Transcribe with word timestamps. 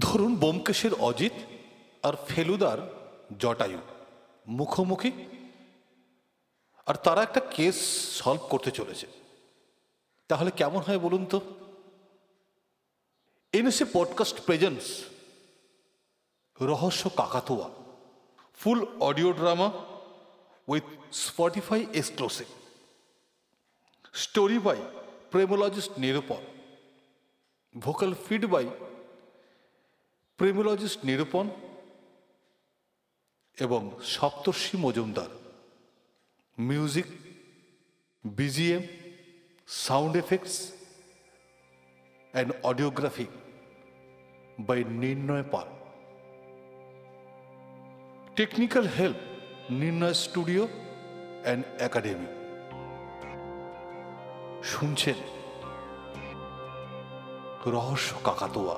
ধরুন 0.00 0.36
বোমকেশের 0.36 0.94
অজিত 0.94 1.32
আর 2.02 2.12
ফেলুদার 2.28 2.78
জটায়ু, 3.38 3.78
মুখোমুখি। 4.46 5.12
আর 6.86 6.94
তারা 6.94 7.22
একটা 7.22 7.40
কেস 7.40 7.76
সলভ 8.10 8.40
করতে 8.50 8.70
চলেছে। 8.70 9.06
তাহলে 10.28 10.50
কেমন 10.50 10.76
হয় 10.76 10.98
বলুন 10.98 11.26
তো? 11.26 11.40
এনএসএ 13.52 13.84
পডকাস্ট 13.92 14.40
প্রেজেন্স 14.40 15.04
রহস্য 16.60 17.10
কাকাতুয়া, 17.16 17.70
full 18.54 18.86
audio 19.00 19.32
drama 19.32 19.70
with 20.68 20.82
Spotify 21.12 21.86
exclusive. 21.94 22.46
Story 24.14 24.58
by 24.58 24.76
premologist 25.30 25.98
Nirupan 25.98 26.44
vocal 27.78 28.14
feed 28.28 28.46
by 28.46 28.68
premologist 30.38 31.00
Nirupan 31.04 31.46
এবং 33.58 33.82
Saptarshi 34.14 34.76
Majumdar 34.76 35.30
music 36.58 37.08
BGM 38.24 38.82
sound 39.68 40.14
effects 40.16 40.56
and 42.34 42.50
audiography 42.62 43.26
by 44.58 44.80
Nirnay 45.02 45.46
Pal 45.52 45.68
technical 48.36 48.86
help 48.98 49.18
Nirnay 49.80 50.16
studio 50.24 50.62
and 51.44 51.62
academy 51.78 52.28
শুনছেন 54.62 55.18
রহস্য 57.66 58.10
কাকাতুয়া। 58.24 58.76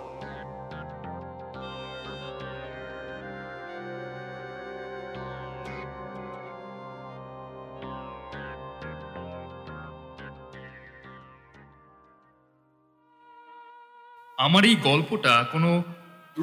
আমার 14.47 14.63
এই 14.71 14.77
গল্পটা 14.89 15.33
কোনো 15.53 15.71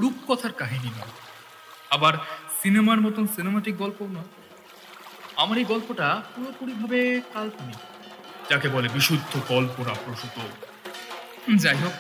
রূপকথার 0.01 0.53
কাহিনী 0.61 0.89
নয়। 0.97 1.13
আবার 1.95 2.13
সিনেমার 2.59 2.99
মতন 3.05 3.25
সিনেমাটিক 3.35 3.75
গল্প 3.83 3.99
নয়। 4.15 4.29
আমার 5.43 5.57
এই 5.61 5.67
গল্পটা 5.73 6.07
পুরোপুরিভাবে 6.33 6.99
কাল্পনিক, 7.35 7.79
যাকে 8.51 8.67
বলে 8.75 8.87
বিশুদ্ধ 8.95 9.33
কল্পনা 9.51 9.93
প্রসূত। 10.03 10.37
যাই 11.63 11.77
হোক, 11.83 11.95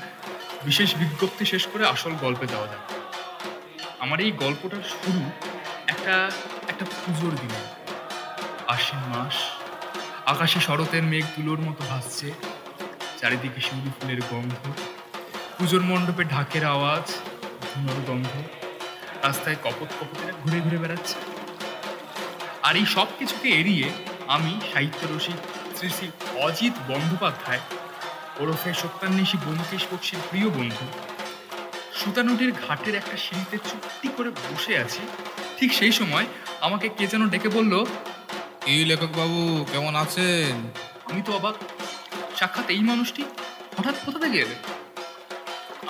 বিশেষ 0.67 0.89
বিজ্ঞপ্তি 1.01 1.43
শেষ 1.51 1.63
করে 1.71 1.83
আসল 1.93 2.13
গল্পে 2.25 2.45
যাওয়া 2.53 2.67
যায় 2.71 2.85
আমার 4.03 4.19
এই 4.25 4.31
গল্পটার 4.43 4.85
শুরু 4.93 5.21
একটা 5.93 6.15
একটা 6.71 6.85
পুজোর 7.01 7.33
দিনে। 7.41 7.59
আশ্বিন 8.73 9.03
মাস, 9.11 9.35
আকাশে 10.31 10.59
শরতের 10.67 11.03
মেঘ 11.11 11.25
তুলোর 11.35 11.59
মতো 11.67 11.83
ভাসছে, 11.91 12.27
চারিদিকে 13.19 13.59
শিউলি 13.65 13.91
ফুলের 13.97 14.21
গন্ধ। 14.31 14.61
পুজোর 15.57 15.81
মণ্ডপে 15.81 16.23
ঢাকের 16.23 16.63
আওয়াজ 16.65 17.05
ধুনোর 17.61 17.99
গন্ধ 18.07 18.31
রাস্তায় 19.23 19.57
কপত 19.63 19.89
কপতেরা 19.99 20.33
ঘুরে 20.43 20.59
ঘুরে 20.59 20.77
বেড়াচ্ছে। 20.77 21.17
আর 22.63 22.73
এই 22.75 22.85
সব 22.85 23.07
কিছুকে 23.19 23.47
এড়িয়ে 23.49 23.87
আমি 24.27 24.53
সাহিত্য 24.73 25.01
রসিক 25.11 25.39
শ্রী 25.77 25.89
শ্রী 25.89 26.07
অজিত 26.39 26.73
বন্দ্যোপাধ্যায় 26.87 27.63
ওরফে 28.39 28.71
সত্যান্বেষী 28.73 29.37
ব্যোমকেশ 29.37 29.83
বক্সির 29.91 30.21
প্রিয় 30.29 30.49
বন্ধু 30.49 30.85
সুতানুটির 31.93 32.51
ঘাটের 32.67 32.95
একটা 32.95 33.17
সিঁড়িতে 33.17 33.57
চুক্তি 33.69 34.07
করে 34.17 34.29
বসে 34.29 34.73
আছি 34.77 35.01
ঠিক 35.59 35.73
সেই 35.73 35.91
সময় 35.91 36.25
আমাকে 36.61 36.87
কে 36.89 37.05
যেন 37.07 37.23
ডেকে 37.29 37.49
বলল 37.49 37.73
এই 38.65 38.81
লেখক 38.85 39.11
বাবু 39.17 39.39
কেমন 39.71 39.93
আছেন? 39.95 40.53
আমি 41.11 41.21
তো 41.25 41.31
অবাক। 41.35 41.55
সাক্ষাৎ 42.35 42.67
এই 42.69 42.81
মানুষটি 42.81 43.23
হঠাৎ 43.77 43.95
কোথা 44.05 44.19
থেকে 44.19 44.37
এলে 44.41 44.55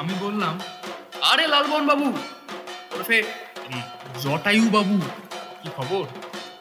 আমি 0.01 0.13
বললাম 0.21 0.55
আরে 1.31 1.45
লালবন 1.53 1.83
বাবু। 1.91 2.07
ওরফে 2.93 3.17
জটায়ু 4.23 4.65
বাবু। 4.69 4.95
কি 5.61 5.69
খবর? 5.77 6.03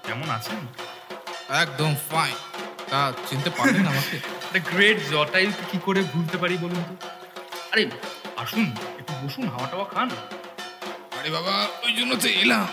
কেমন 0.06 0.28
আছেন? 0.38 0.60
একদম 1.62 1.93
ফাইন 2.10 2.37
তা 2.91 2.98
চিনতে 3.28 3.50
পারলেন 3.56 3.84
আমাকে? 3.93 4.16
দ্য 4.53 4.60
গ্রেট 4.70 4.98
জটায়ু 5.12 5.50
কি 5.70 5.78
করে 5.87 6.00
ভুলতে 6.12 6.37
পারি 6.43 6.54
বলুন 6.65 6.82
তো? 6.88 6.94
আরে 7.72 7.82
আসুন 8.43 8.66
একটু 9.00 9.12
বসুন 9.22 9.44
হাওয়া 9.54 9.69
টাওয়া 9.72 9.87
খান। 9.94 10.09
আরে 11.19 11.31
বাবা 11.37 11.54
ওই 11.87 11.93
জন্য 11.99 12.12
তো 12.22 12.28
এলাম। 12.43 12.66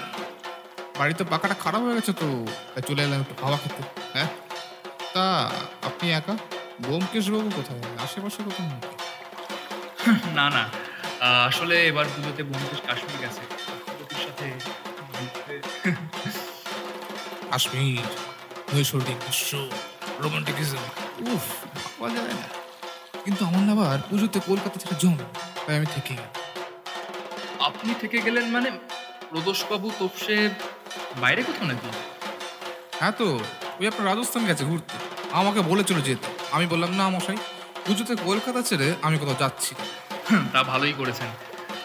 বাড়িতে 0.99 1.23
পাকাটা 1.31 1.55
খারাপ 1.63 1.81
হয়ে 1.85 1.95
গেছে 1.95 2.13
তো 2.21 2.27
তাই 2.73 2.83
চলে 2.87 3.01
এলাম 3.07 3.19
একটু 3.21 3.35
হাওয়া 3.43 3.57
খেতে 3.63 3.81
হ্যাঁ? 4.15 4.29
তা 5.13 5.25
আপনি 5.87 6.05
একা? 6.19 6.35
বোমকেশ 6.85 7.25
বাবু 7.33 7.49
কোথায়? 7.57 7.81
আশেপাশে 8.05 8.39
কোথাও 8.47 8.67
না 10.37 10.45
না। 10.55 10.63
আসলে 11.49 11.75
এবার 11.89 12.05
পুজোতে 12.13 12.41
বন্ধুদের 12.49 12.81
কাশ্মীর 12.87 13.17
গেছে। 13.23 13.43
ওদের 14.01 14.19
সাথে 14.25 14.47
ঘুরতে। 15.13 15.53
কাশ্মীর 17.51 18.07
নৈসর্গিক 18.73 19.17
দৃশ্য 19.25 19.51
রোমান্টিকিজম। 20.23 20.83
উফ 21.33 21.45
পাওয়া 21.99 22.09
যায় 22.15 22.35
না। 22.41 22.47
কিন্তু 23.23 23.41
আমার 23.49 23.63
না 23.67 23.73
আবার 23.77 23.99
পুজোতে 24.09 24.39
কলকাতা 24.49 24.77
থেকে 24.83 24.95
জম 25.01 25.17
তাই 25.65 25.75
আমি 25.79 25.87
থেকে 25.95 26.13
আপনি 27.67 27.91
থেকে 28.01 28.17
গেলেন 28.25 28.45
মানে 28.55 28.69
প্রদোষবাবু 29.29 29.87
তোপসে 29.99 30.37
বাইরে 31.21 31.41
কোথাও 31.47 31.65
নাকি? 31.71 31.89
হ্যাঁ 32.99 33.13
তো 33.19 33.27
ওই 33.79 33.85
আপনার 33.91 34.05
রাজস্থান 34.11 34.43
গেছে 34.49 34.63
ঘুরতে। 34.69 34.95
আমাকে 35.39 35.59
বলেছিল 35.71 35.97
যেতে। 36.07 36.27
আমি 36.55 36.65
বললাম 36.73 36.91
না 36.99 37.05
মশাই 37.15 37.39
পুজোতে 37.85 38.13
কলকাতা 38.27 38.61
ছেড়ে 38.69 38.87
আমি 39.05 39.15
কোথাও 39.21 39.37
যাচ্ছি 39.43 39.71
না। 39.79 39.85
তা 40.53 40.63
ভালোই 40.63 40.93
করেছেন। 40.93 41.29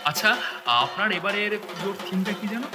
আচ্ছা 0.05 0.37
আপনার 0.67 1.13
এবারের 1.13 1.59
পুজোর 1.59 1.95
থিমটা 2.07 2.33
কি 2.33 2.47
জানো? 2.49 2.67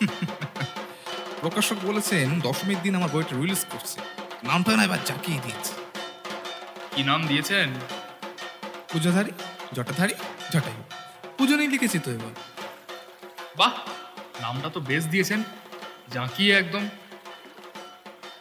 প্রকাশক 1.40 1.76
বলেছেন 1.84 2.40
দশমীর 2.40 2.80
দিন 2.82 2.94
আমার 2.94 3.10
বইটা 3.10 3.36
রিলিজ 3.36 3.64
করছে। 3.64 4.00
নামটা 4.44 4.76
না 4.76 4.84
এবার 4.84 4.98
জাকিয়ে 5.06 5.40
দিয়েছে। 5.40 5.72
কি 6.94 7.02
নাম 7.02 7.26
দিয়েছেন? 7.26 7.68
পুজোধারী 8.92 9.32
জটাধারী 9.72 10.14
জটায়ু। 10.52 10.82
পুজো 11.38 11.56
নিয়ে 11.56 11.70
লিখেছি 11.70 11.98
তো 11.98 12.10
এবার। 12.10 12.32
বাহ! 13.56 13.74
নামটা 14.42 14.68
তো 14.68 14.80
বেশ 14.80 15.04
দিয়েছেন। 15.04 15.42
জাঁকিয়ে 16.12 16.56
একদম। 16.56 16.88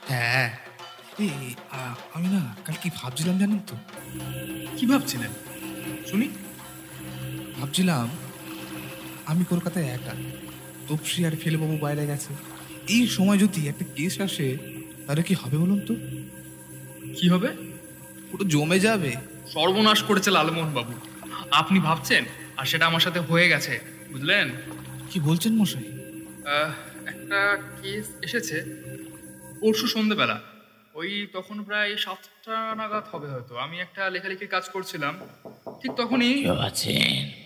হ্যাঁ। 0.08 0.50
আমি 2.16 2.28
না 2.28 2.56
কাল 2.66 2.76
কি 2.84 2.90
ভাবছিলাম 2.96 3.38
জানেন 3.38 3.60
তো। 3.60 3.76
কি 4.78 4.86
ভাবছিলেন? 4.86 5.32
শুনি? 6.10 6.28
ভাবছিলাম 7.60 8.10
আমি 9.26 9.44
কলকাতায় 9.50 9.86
একা। 9.86 10.14
তপসি 10.88 11.26
আর 11.26 11.36
ফেলেবাবু 11.36 11.78
বাইরে 11.78 12.06
গেছে। 12.08 12.34
এই 12.94 13.08
সময় 13.08 13.38
যদি 13.38 13.68
একটা 13.68 13.86
কেস 13.96 14.20
আসে 14.22 14.58
তাহলে 15.08 15.24
কি 15.24 15.34
হবে 15.34 15.58
বলুন 15.58 15.80
তো? 15.80 15.94
কি 17.20 17.30
হবে? 17.30 17.48
পুরো 18.32 18.44
জমে 18.44 18.80
যাবে। 18.80 19.12
সর্বনাশ 19.54 20.04
করেছে 20.04 20.32
লালমোহন 20.32 20.74
বাবু 20.74 20.94
আপনি 21.52 21.80
ভাবছেন 21.80 22.26
আর 22.58 22.66
সেটা 22.66 22.86
আমার 22.86 23.00
সাথে 23.00 23.20
হয়ে 23.20 23.50
গেছে 23.50 23.80
বুঝলেন? 24.12 24.50
কি 25.10 25.20
বলছেন 25.20 25.54
মশাই? 25.54 25.84
একটা 27.12 27.40
কেস 27.82 28.06
এসেছে 28.24 28.58
পরশু 29.62 29.88
সন্ধেবেলা। 29.88 30.42
ওই 30.94 31.28
তখন 31.34 31.64
প্রায় 31.64 31.98
সাতটা 31.98 32.76
নাগাদ 32.76 33.04
হবে 33.12 33.28
হয়তো। 33.28 33.58
আমি 33.58 33.80
একটা 33.80 34.10
লেখালেখির 34.10 34.48
কাজ 34.48 34.70
করছিলাম। 34.70 35.20
ঠিক 35.82 35.92
তখনই 35.92 36.50
আছেন? 36.50 37.42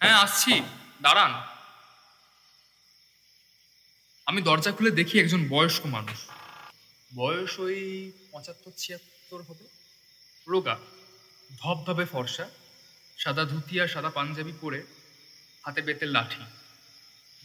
হ্যাঁ 0.00 0.14
আসছি। 0.14 0.62
দাঁড়ান। 1.02 1.42
আমি 4.26 4.42
দরজা 4.42 4.72
খুলে 4.72 4.90
দেখি 4.90 5.20
একজন 5.20 5.48
বয়স্ক 5.48 5.86
মানুষ। 5.86 6.18
বয়স 7.16 7.58
ওই 7.58 8.12
পঁচাত্তর 8.30 8.72
ছিয়াত্তর 8.76 9.42
হবে। 9.42 9.64
রোগা। 10.48 10.78
ধবধবে 11.58 12.04
ফর্সা। 12.04 12.50
সাদা 13.18 13.44
ধুতি 13.44 13.80
আর 13.80 13.88
সাদা 13.88 14.10
পাঞ্জাবি 14.10 14.52
পরে 14.60 14.82
হাতে 15.62 15.82
বেতের 15.82 16.08
লাঠি। 16.08 16.42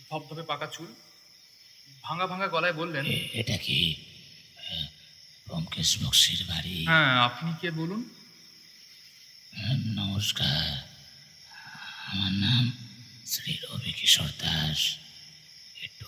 ধবধবে 0.10 0.44
পাকা 0.44 0.68
চুল। 0.68 0.88
ভাঙা 2.04 2.28
ভাঙা 2.28 2.48
গলায় 2.48 2.74
বললেন 2.74 3.06
এটা 3.34 3.58
কি? 3.58 4.09
ব্যোমকেশ 5.50 5.90
বক্সির 6.04 6.42
বাড়ি 6.48 6.78
হ্যাঁ 6.86 7.14
আপনি 7.22 7.50
কে 7.62 7.70
বলুন? 7.72 8.02
নমস্কার। 9.96 10.66
আমার 12.10 12.34
নাম 12.46 12.64
শ্রী 13.26 13.54
রবি 13.64 13.92
কিশোর 13.94 14.32
দাস। 14.40 14.80
একটু 15.82 16.08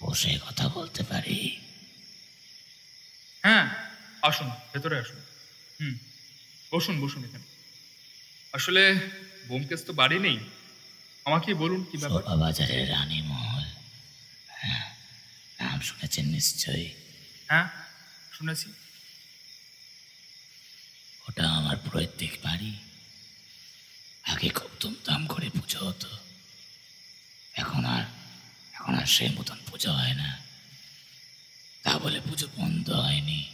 বসে 0.00 0.32
কথা 0.46 0.66
বলতে 0.68 1.02
পারি? 1.02 1.38
হ্যাঁ 3.44 3.64
আসুন 4.22 4.48
ভেতরে 4.72 4.96
আসুন। 4.98 5.20
হুম 5.80 5.94
বসুন 6.72 6.94
বসুন 7.00 7.20
এখানে। 7.24 7.46
আসলে 8.54 8.82
বোমকেশ 9.48 9.80
তো 9.86 9.92
বাড়ি 9.92 10.18
নেই। 10.18 10.38
আমাকে 11.26 11.50
বলুন 11.54 11.80
কি 11.84 11.96
ব্যাপার? 11.96 12.22
বাজারের 12.38 12.84
রানী 12.90 13.18
মহল 13.22 13.64
হ্যাঁ, 14.54 14.84
নাম 15.58 15.78
শুনেছেন 15.80 16.26
নিশ্চয়ই? 16.28 16.88
হ্যাঁ 17.48 17.66
শুনেছি। 18.38 18.72
ওটা 21.28 21.50
আমার 21.50 21.76
পৈতৃক 21.92 22.38
বাড়ি। 22.44 22.76
আগে 24.24 24.48
খুব 24.48 24.70
ধুমধাম 24.80 25.26
করে 25.26 25.50
পুজো 25.50 25.78
হতো। 25.78 26.08
এখন 27.54 27.84
আর 27.84 28.04
এখন 28.72 28.94
আর 28.94 29.06
সেই 29.06 29.28
মতন 29.28 29.58
পুজো 29.70 29.92
হয় 29.92 30.14
না। 30.14 30.38
তা 31.82 31.98
বলে 31.98 32.20
পুজো 32.20 32.48
বন্ধ 32.56 32.90
হয়নি। 32.90 33.50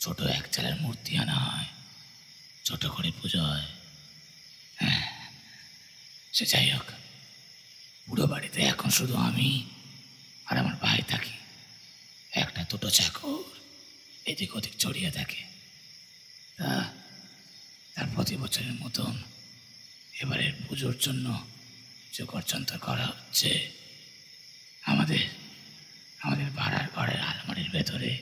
ছোট 0.00 0.22
এক 0.22 0.48
চালের 0.52 0.76
মূর্তি 0.76 1.16
আনা 1.16 1.34
হয়। 1.34 1.66
ছোট 2.64 2.86
করে 2.86 3.12
পুজো 3.22 3.42
হয়। 3.44 3.66
হ্যাঁ, 4.76 5.30
সে 6.32 6.46
যাই 6.46 6.70
হোক। 6.70 6.84
পুরো 8.06 8.26
বাড়িতে 8.26 8.62
এখন 8.62 8.90
শুধু 8.90 9.16
আমি 9.16 9.70
আর 10.46 10.58
আমার 10.58 10.76
ভাই 10.76 11.02
থাকি। 11.08 11.39
একটা 12.32 12.64
দুটো 12.64 12.90
চাকর 12.90 13.42
এদিক 14.24 14.56
ওদিক 14.56 14.76
ছড়িয়ে 14.76 15.10
থাকে। 15.10 15.44
তা 16.56 16.92
তার 17.94 18.04
প্রতি 18.14 18.36
বছরের 18.36 18.72
মতন 18.72 19.22
এবারের 20.20 20.52
পুজোর 20.68 20.98
জন্য 20.98 21.46
যোগরযন্ত্র 22.12 22.78
করা 22.78 23.06
হচ্ছে। 23.06 23.72
আমাদের 24.82 25.28
আমাদের 26.20 26.50
ভাড়ার 26.50 26.88
ঘরের 26.94 27.20
আলমারির 27.20 27.70
ভেতরে 27.70 28.18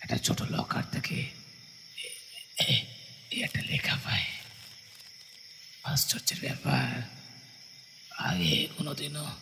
একটা 0.00 0.18
ছোট 0.18 0.42
লকার 0.42 0.90
থেকে 0.90 1.30
একটা 3.30 3.62
লেখা 3.62 3.96
পায়। 4.04 4.24
আশ্চর্যের 5.82 6.40
ব্যাপার। 6.40 7.02
আগে 8.18 8.68
কোনোদিনও, 8.76 9.40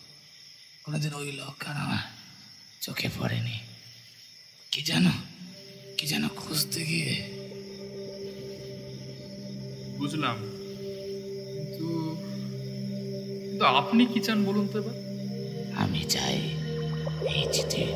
কোনোদিন 0.83 1.13
ওই 1.13 1.31
লকার 1.31 1.75
আমার 1.75 2.18
চোখে 2.81 3.09
পড়েনি। 3.19 3.59
কি 4.71 4.81
জানো? 4.81 5.11
কি 5.97 6.07
যেন 6.07 6.27
খুঁজতে 6.27 6.85
গিয়ে। 6.85 7.13
বুঝলাম। 9.97 10.37
কিন্তু 11.53 12.15
কিন্তু 13.43 13.65
আপনি 13.65 14.05
কি 14.05 14.19
চান 14.19 14.45
বলুন 14.45 14.67
তো 14.67 14.79
এবার? 14.79 14.97
আমি 15.75 16.03
চাই 16.09 16.37
এই 17.35 17.43
চিঠির 17.53 17.91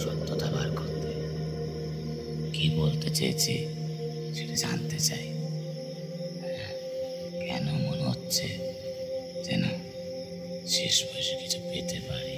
সত্যতা 0.00 0.46
বার 0.50 0.68
করতে। 0.70 1.10
কি 2.52 2.70
বলতে 2.70 3.10
চেয়েছি 3.10 3.54
সেটা 4.34 4.54
জানতে 4.54 4.98
চাই। 4.98 5.26
হ্যাঁ, 6.40 6.72
কেন 7.46 7.66
মনে 7.68 8.02
হচ্ছে 8.02 8.46
যেন 9.44 9.62
শেষ 10.68 11.04
বয়সে 11.04 11.34
কিছু 11.42 11.58
পেতে 11.58 12.00
পারি। 12.08 12.29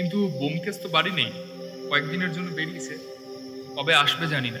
কিন্তু 0.00 0.28
বোমকেশ 0.28 0.78
তো 0.82 0.88
বাড়ি 0.88 1.10
নেই। 1.10 1.32
কয়েকদিনের 1.90 2.32
জন্য 2.32 2.54
বেরিয়েছে। 2.54 2.98
কবে 3.76 3.94
আসবে 3.94 4.26
জানি 4.26 4.50
না। 4.50 4.60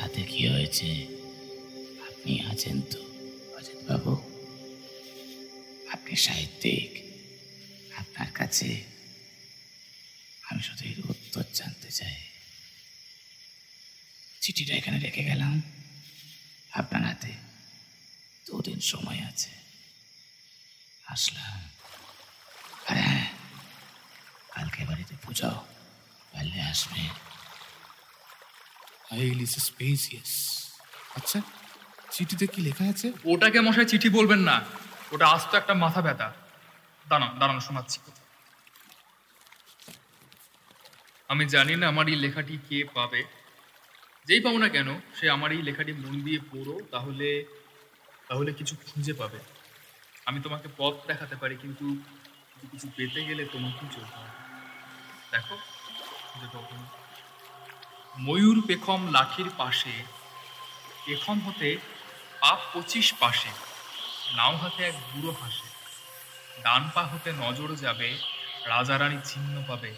রাতে 0.00 0.22
কি 0.22 0.48
হয়েছে? 0.48 1.06
আপনি 2.00 2.40
আছেন 2.40 2.80
তো, 2.80 2.98
অজিত 3.56 3.90
বাবু। 3.90 4.16
আপনি 5.92 6.16
সাহিত্যিক। 6.16 6.90
আপনার 7.96 8.30
কাছে 8.30 8.84
আমি 10.50 10.62
শুধু 10.62 10.84
এর 10.84 11.10
উত্তর 11.10 11.44
জানতে 11.54 11.90
চাই। 11.90 12.14
চিঠিটা 14.40 14.74
এখানে 14.74 14.98
রেখে 14.98 15.24
গেলাম। 15.24 15.62
আপনার 16.72 17.04
হাতে 17.04 17.32
দুদিন 18.46 18.80
সময় 18.80 19.26
আছে। 19.28 19.50
আসলাম 21.06 21.68
আর 22.86 22.96
হ্যাঁ 22.96 23.30
কালকে 24.54 24.84
পুজো 25.34 25.52
পারলে 26.32 26.60
আসবে 26.72 27.02
হাইলি 29.08 29.46
সাসপিসিয়াস 29.46 30.32
আচ্ছা 31.18 31.38
চিঠিতে 32.10 32.44
কি 32.52 32.60
লেখা 32.68 32.84
আছে 32.92 33.08
ওটাকে 33.30 33.58
মশাই 33.60 33.86
চিঠি 33.92 34.08
বলবেন 34.18 34.40
না 34.48 34.56
ওটা 35.12 35.26
আস্ত 35.34 35.52
একটা 35.54 35.74
মাথা 35.84 36.00
ব্যথা 36.06 36.28
দাঁড়ান 37.06 37.30
দাঁড়ান 37.40 37.58
শোনাচ্ছি 37.60 37.98
আমি 41.30 41.44
জানি 41.54 41.74
না 41.76 41.86
আমার 41.92 42.06
এই 42.08 42.18
লেখাটি 42.24 42.54
কে 42.66 42.78
পাবে 42.96 43.20
যেই 44.26 44.40
পাবো 44.44 44.58
না 44.58 44.68
কেন 44.68 44.88
সে 45.16 45.26
আমার 45.36 45.50
এই 45.52 45.62
লেখাটি 45.68 45.92
মন 45.94 46.14
দিয়ে 46.26 46.40
পড়ো 46.50 46.74
তাহলে 46.92 47.28
তাহলে 48.28 48.50
কিছু 48.58 48.74
খুঁজে 48.82 49.14
পাবে 49.20 49.40
আমি 50.26 50.38
তোমাকে 50.40 50.68
পথ 50.78 50.94
দেখাতে 51.10 51.36
পারি 51.42 51.54
কিন্তু 51.62 51.86
কিছু 52.72 52.86
পেতে 52.96 53.20
গেলে 53.28 53.42
তোমাকেই 53.52 53.90
চলতে 53.96 54.16
হবে 54.18 54.43
দেখো। 55.34 55.58
ময়ূর 58.18 58.62
পেখম 58.66 59.10
লাঠির 59.10 59.50
পাশে, 59.56 59.94
পেখম 61.04 61.40
হতে 61.40 61.76
পাপ 62.40 62.58
পঁচিশ 62.72 63.12
পাশে, 63.12 63.48
নাও 64.36 64.56
হাতে 64.56 64.84
এক 64.84 64.94
বুড়ো 64.94 65.34
হাসে। 65.40 65.68
ডান 66.62 66.90
পা 66.94 67.02
হতে 67.02 67.32
নজর 67.32 67.74
যাবে, 67.74 68.18
রাজা 68.64 68.98
রানী 68.98 69.18
চিহ্ন 69.24 69.62
পাবে। 69.68 69.94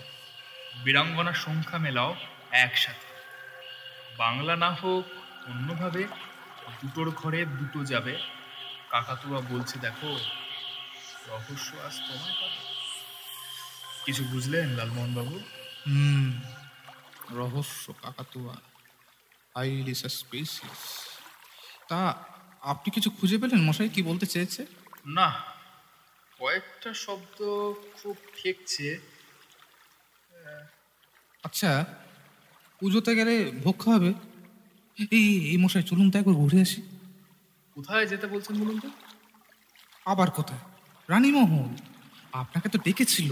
বীরাঙ্গনা 0.85 1.33
সংখ্যা 1.33 1.79
মেলাও 1.79 2.17
একসাথে। 2.51 3.09
বাংলা 4.17 4.57
না 4.57 4.71
হোক, 4.71 5.05
অন্যভাবে, 5.49 6.03
দুটোর 6.81 7.11
ঘরে 7.11 7.45
দুটো 7.45 7.85
যাবে। 7.85 8.15
কাকাতুয়া 8.91 9.41
বলছে, 9.41 9.79
দেখো, 9.79 10.19
রহস্য 11.29 11.77
আজ 11.87 11.97
পাবে। 12.09 12.66
কিছু 14.07 14.23
বুঝলেন 14.25 14.67
লালমোহন 14.69 15.15
বাবু 15.15 15.37
হুম। 15.87 16.29
রহস্য 17.31 17.85
কাকাতুয়া 18.03 18.55
হাইলি 19.55 19.95
সাসপিসিয়াস 19.95 20.83
তা 21.89 22.01
আপনি 22.63 22.91
কিছু 22.91 23.11
খুঁজে 23.11 23.37
পেলেন? 23.39 23.61
মশাই 23.61 23.89
কি 23.89 24.01
বলতে 24.03 24.27
চেয়েছে? 24.27 24.63
না 25.07 25.29
কয়েকটা 26.41 26.95
শব্দ 26.95 27.39
খুব 27.97 28.17
ঠেকছে। 28.37 28.89
আচ্ছা 31.45 31.71
পুজোতে 32.83 33.13
গেলে 33.15 33.35
ভোগ 33.65 33.77
খাওয়াবে? 33.85 34.11
এই 35.13 35.47
এই 35.51 35.57
মশাই 35.57 35.83
চলুন 35.83 36.11
তো 36.11 36.19
একবার 36.19 36.35
ঘুরে 36.35 36.61
আসি। 36.61 36.81
কোথায় 37.77 38.07
যেতে 38.07 38.27
বলছেন 38.27 38.55
বলুন 38.61 38.77
তো? 38.81 38.89
আবার 40.07 40.31
কোথায়? 40.31 40.63
রানীমহল 41.09 41.69
আপনাকে 42.33 42.69
তো 42.69 42.79
ডেকেছিল। 42.79 43.31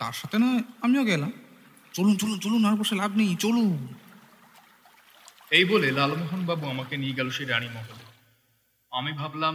তার 0.00 0.14
সাথে 0.20 0.36
নয়, 0.42 0.60
আমিও 0.84 1.04
গেলাম। 1.10 1.32
চলুন 1.96 2.14
চলুন 2.22 2.38
চলুন, 2.44 2.62
আর 2.68 2.74
বসে 2.80 2.94
লাভ 3.02 3.10
নেই, 3.20 3.30
চলুন। 3.44 3.70
এই 5.58 5.64
বলে 5.72 5.88
লালমোহন 5.98 6.42
বাবু 6.48 6.64
আমাকে 6.74 6.94
নিয়ে 7.02 7.16
গেল 7.18 7.28
সেই 7.36 7.46
রানী 7.52 7.68
মহলে 7.76 8.04
আমি 8.92 9.12
ভাবলাম, 9.20 9.54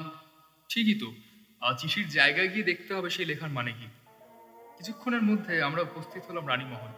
ঠিকই 0.70 0.96
তো 1.02 1.10
চিঠির 1.80 2.08
জায়গায় 2.18 2.50
গিয়ে 2.54 2.70
দেখতে 2.72 2.92
হবে 2.98 3.10
সেই 3.16 3.28
লেখার 3.30 3.52
মানে 3.58 3.72
কি। 3.80 3.88
কিছুক্ষণের 4.78 5.24
মধ্যে 5.30 5.54
আমরা 5.68 5.82
উপস্থিত 5.90 6.24
হলাম 6.30 6.46
রানী 6.52 6.66
মহলে 6.74 6.98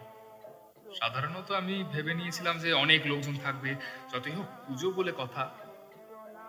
সাধারণত 1.00 1.48
আমি 1.60 1.74
ভেবে 1.92 2.12
নিয়েছিলাম 2.18 2.54
যে 2.64 2.70
অনেক 2.84 3.00
লোকজন 3.10 3.34
থাকবে, 3.44 3.70
যতই 4.12 4.34
হোক 4.38 4.48
পুজো 4.64 4.88
বলে 4.98 5.12
কথা। 5.20 5.42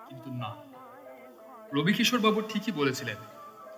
কিন্তু 0.09 0.29
না। 0.41 0.51
রবি 1.75 1.93
কিশোর 1.97 2.21
বাবু 2.25 2.39
ঠিকই 2.51 2.73
বলেছিলেন 2.81 3.19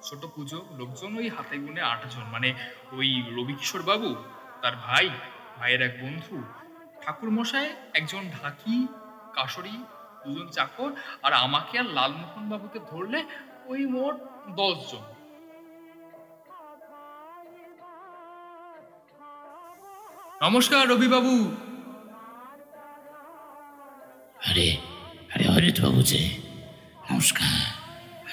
ছোট 0.08 0.22
পুজো 0.36 0.60
লোকজন 0.80 1.12
ওই 1.20 1.28
হাতে 1.36 1.56
গুনে 1.64 1.82
আটজন। 1.92 2.26
মানে 2.36 2.50
ওই 2.98 3.10
রবি 3.36 3.54
কিশোর 3.60 3.84
বাবু, 3.90 4.10
তার 4.62 4.76
ভাই, 4.86 5.08
ভাইয়ের 5.58 5.82
এক 5.88 5.94
বন্ধু 6.04 6.36
ঠাকুর 7.02 7.30
মশাই 7.38 7.68
একজন 8.00 8.24
ঢাকি 8.38 8.76
কাসরি 9.36 9.76
দুজন 10.24 10.48
চাকর, 10.58 10.90
আর 11.26 11.34
আমাকে 11.46 11.74
আর 11.82 11.88
লালমোহন 11.98 12.44
বাবুকে 12.52 12.80
ধরলে 12.90 13.20
ওই 13.72 13.82
মোট 13.96 14.16
দশ 14.62 14.78
জন 14.92 15.06
নমস্কার 20.46 20.82
রবি 20.92 21.08
বাবু 21.16 21.34
আরে 24.50 24.68
আরে 25.34 25.46
অরিত 25.56 25.78
বাবু 25.86 26.02
যে, 26.12 26.22
নমস্কার, 27.10 27.54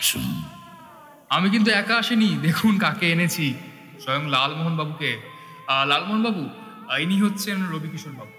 আসুন। 0.01 0.27
আমি 1.35 1.49
কিন্তু 1.55 1.71
একা 1.81 1.95
আসিনি 2.03 2.29
দেখুন 2.47 2.75
কাকে 2.85 3.07
এনেছি। 3.15 3.47
স্বয়ং 4.03 4.23
লালমোহন 4.35 4.75
বাবুকে 4.81 5.11
লালমোহন 5.91 6.23
বাবু 6.27 6.45
ইনি 7.03 7.17
হচ্ছেন 7.25 7.59
রবি 7.73 7.89
কিশোর 7.93 8.15
বাবু 8.19 8.35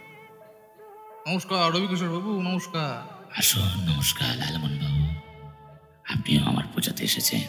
নমস্কার 1.27 1.59
রবিকিশোর 1.75 2.11
বাবু 2.15 2.31
নমস্কার। 2.49 2.89
আসুন 3.39 3.71
নমস্কার 3.91 4.31
লালমোহন 4.41 4.75
বাবু 4.83 5.03
আপনিও 6.13 6.41
আমার 6.51 6.65
পূজাতে 6.73 7.01
এসেছেন। 7.09 7.43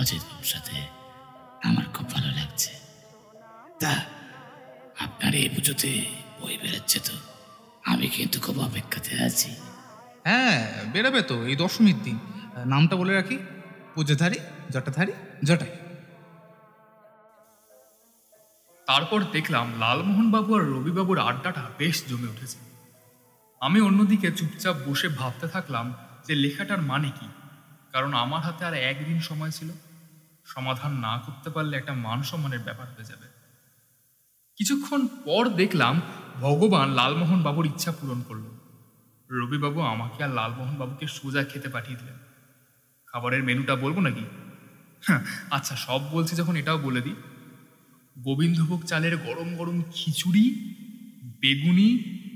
অজিত 0.00 0.22
বাবুর 0.28 0.48
সাথে 0.54 0.76
আমার 1.68 1.86
খুব 1.94 2.06
ভালো 2.14 2.30
লাগছে। 2.38 2.72
তা 3.82 3.92
আপনার 5.04 5.32
এই 5.42 5.48
পুজোতে 5.54 5.90
বই 6.40 6.54
বেরোচ্ছে 6.62 6.98
তো। 7.06 7.16
আমি 7.90 8.06
কিন্তু 8.16 8.36
খুব 8.44 8.56
অপেক্ষাতে 8.68 9.12
আছি। 9.28 9.50
হ্যাঁ 10.26 10.56
বেরোবে 10.92 11.22
তো 11.30 11.36
এই 11.50 11.56
দশমীর 11.62 11.98
দিন। 12.06 12.16
নামটা 12.72 12.94
বলে 13.00 13.14
রাখি। 13.20 13.38
পূজাধারী 13.98 14.38
জটাধারী 14.70 15.12
জটাই 15.44 15.72
তারপর 18.86 19.20
দেখলাম 19.32 19.66
লালমোহনবাবু 19.80 20.50
আর 20.54 20.64
রবিবাবুর 20.74 21.18
আড্ডাটা 21.18 21.62
বেশ 21.78 21.96
জমে 22.08 22.28
উঠেছে। 22.28 22.58
আমি 23.60 23.80
অন্যদিকে 23.80 24.30
চুপচাপ 24.30 24.76
বসে 24.86 25.08
ভাবতে 25.08 25.46
থাকলাম 25.48 25.86
যে 26.26 26.34
লেখাটার 26.34 26.80
মানে 26.82 27.10
কি, 27.10 27.28
কারণ 27.92 28.14
আমার 28.14 28.40
হাতে 28.40 28.64
আর 28.64 28.74
একদিন 28.74 29.20
সময় 29.20 29.50
ছিল। 29.50 29.70
সমাধান 30.44 30.92
না 31.06 31.14
করতে 31.26 31.50
পারলে 31.50 31.76
একটা 31.76 31.92
মান 31.92 32.22
সম্মানের 32.22 32.62
ব্যাপার 32.64 32.86
হয়ে 32.86 33.04
যাবে। 33.04 33.26
কিছুক্ষণ 34.56 35.06
পর 35.06 35.48
দেখলাম 35.48 36.00
ভগবান 36.40 36.88
লালমোহন 36.94 37.40
বাবুর 37.42 37.66
ইচ্ছা 37.66 37.92
পূরণ 37.92 38.20
করল। 38.28 38.46
রবিবাবু 39.30 39.80
আমাকে 39.80 40.24
আর 40.24 40.30
লালমোহন 40.30 40.76
বাবুকে 40.78 41.06
সোজা 41.06 41.42
খেতে 41.44 41.68
পাঠিয়ে 41.68 42.00
দিলেন। 42.00 42.18
খাবারের 43.12 43.42
মেনুটা 43.42 43.74
বলব 43.76 43.98
নাকি? 43.98 44.24
হ্যাঁ, 45.06 45.24
আচ্ছা 45.50 45.76
সব 45.76 46.00
বলছি 46.10 46.36
যখন 46.36 46.56
এটাও 46.56 46.78
বলে 46.78 47.00
দিই। 47.00 47.14
গোবিন্দভোগ 48.18 48.84
চালের 48.84 49.16
গরম 49.16 49.56
গরম 49.56 49.82
খিচুড়ি 49.94 50.44
বেগুনি 51.40 51.88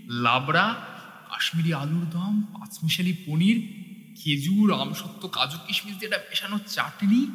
লাবড়া 0.09 0.75
কাশ্মীরি 1.31 1.75
আলুর 1.75 2.05
দম 2.11 2.43
পাঁচমিশালি 2.43 3.12
পনির 3.26 3.59
খেজুর 4.17 4.73
আমসত্ব 4.73 5.29
কাজু 5.29 5.59
কিশমিশ 5.67 5.95
দিয়ে 5.99 6.11
একটা 6.12 6.19
মেশানো 6.31 6.59
চাটনি 6.67 7.26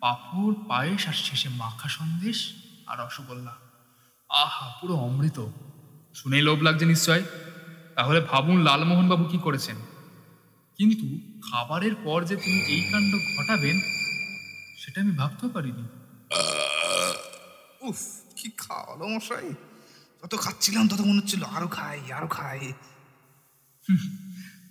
পাঁপড় 0.00 0.54
পায়েস 0.68 1.08
আর 1.08 1.12
শেষে 1.12 1.48
মাখা 1.48 1.88
সন্দেশ 1.88 2.52
আর 2.86 2.98
রসগোল্লা। 2.98 3.54
আহা 4.30 4.66
পুরো 4.80 4.94
অমৃত। 4.94 5.46
শুনেই 6.14 6.42
লোভ 6.42 6.62
লাগছে 6.62 6.86
নিশ্চয়। 6.86 7.22
তাহলে 7.94 8.20
ভাবুন 8.20 8.62
লালমোহনবাবু 8.62 9.24
কি 9.24 9.38
করেছেন? 9.38 9.76
কিন্তু 10.78 11.06
খাবারের 11.48 11.94
পর 12.04 12.24
যে 12.24 12.36
তিনি 12.36 12.58
এই 12.74 12.82
কাণ্ড 12.90 13.12
ঘটাবেন 13.36 13.80
সেটা 14.80 15.00
আমি 15.00 15.10
ভাবতেও 15.10 15.48
পারিনি। 15.48 15.84
উফ 17.88 18.00
কি 18.36 18.50
খাওয়ালো 18.58 19.08
মশাই? 19.08 19.48
যত 20.22 20.34
খাচ্ছিলাম 20.34 20.88
তত 20.88 21.00
মনে 21.00 21.20
হচ্ছিল 21.22 21.42
আরও 21.56 21.68
খাই 21.68 21.98
আরও 22.12 22.28
খাই। 22.28 22.72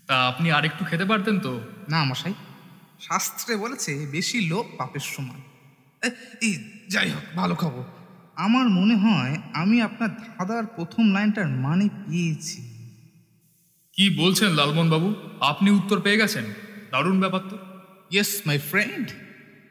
তা 0.07 0.27
আপনি 0.27 0.51
আর 0.51 0.65
একটু 0.65 0.83
খেতে 0.89 1.05
পারতেন 1.05 1.39
তো? 1.39 1.61
না 1.89 2.03
মশাই 2.03 2.33
শাস্ত্রে 3.01 3.55
বলেছে 3.55 4.07
বেশি 4.15 4.37
লোক 4.51 4.65
পাপের 4.77 4.99
সমান। 4.99 5.39
এই 6.41 6.53
যাই 6.89 7.09
হোক 7.09 7.25
ভালো 7.35 7.55
খাব 7.55 7.75
আমার 8.35 8.65
মনে 8.69 8.95
হয় 8.95 9.33
আমি 9.53 9.81
আপনার 9.81 10.09
ধাঁধার 10.23 10.65
প্রথম 10.75 11.03
লাইনটার 11.15 11.47
মানে 11.47 11.89
পেয়েছি। 12.05 12.59
কি 13.97 14.09
বলছেন 14.09 14.49
লালমোহন 14.49 14.89
বাবু 14.89 15.13
আপনি 15.41 15.71
উত্তর 15.71 15.99
পেয়ে 16.01 16.17
গেছেন। 16.17 16.45
দারুণ 16.91 17.19
ব্যাপার 17.19 17.41
তো। 17.49 17.57
ইয়েস 18.11 18.41
মাই 18.45 18.57
ফ্রেন্ড 18.59 19.07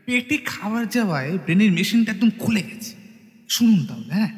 পেটে 0.06 0.36
খাবার 0.38 0.88
যাওয়ায় 0.88 1.32
ব্রেনের 1.38 1.72
মেশিনটা 1.72 2.12
একদম 2.12 2.30
খুলে 2.38 2.62
গেছে। 2.62 2.94
শুনুন 3.48 3.86
তাহলে 3.86 4.14
হ্যাঁ? 4.14 4.32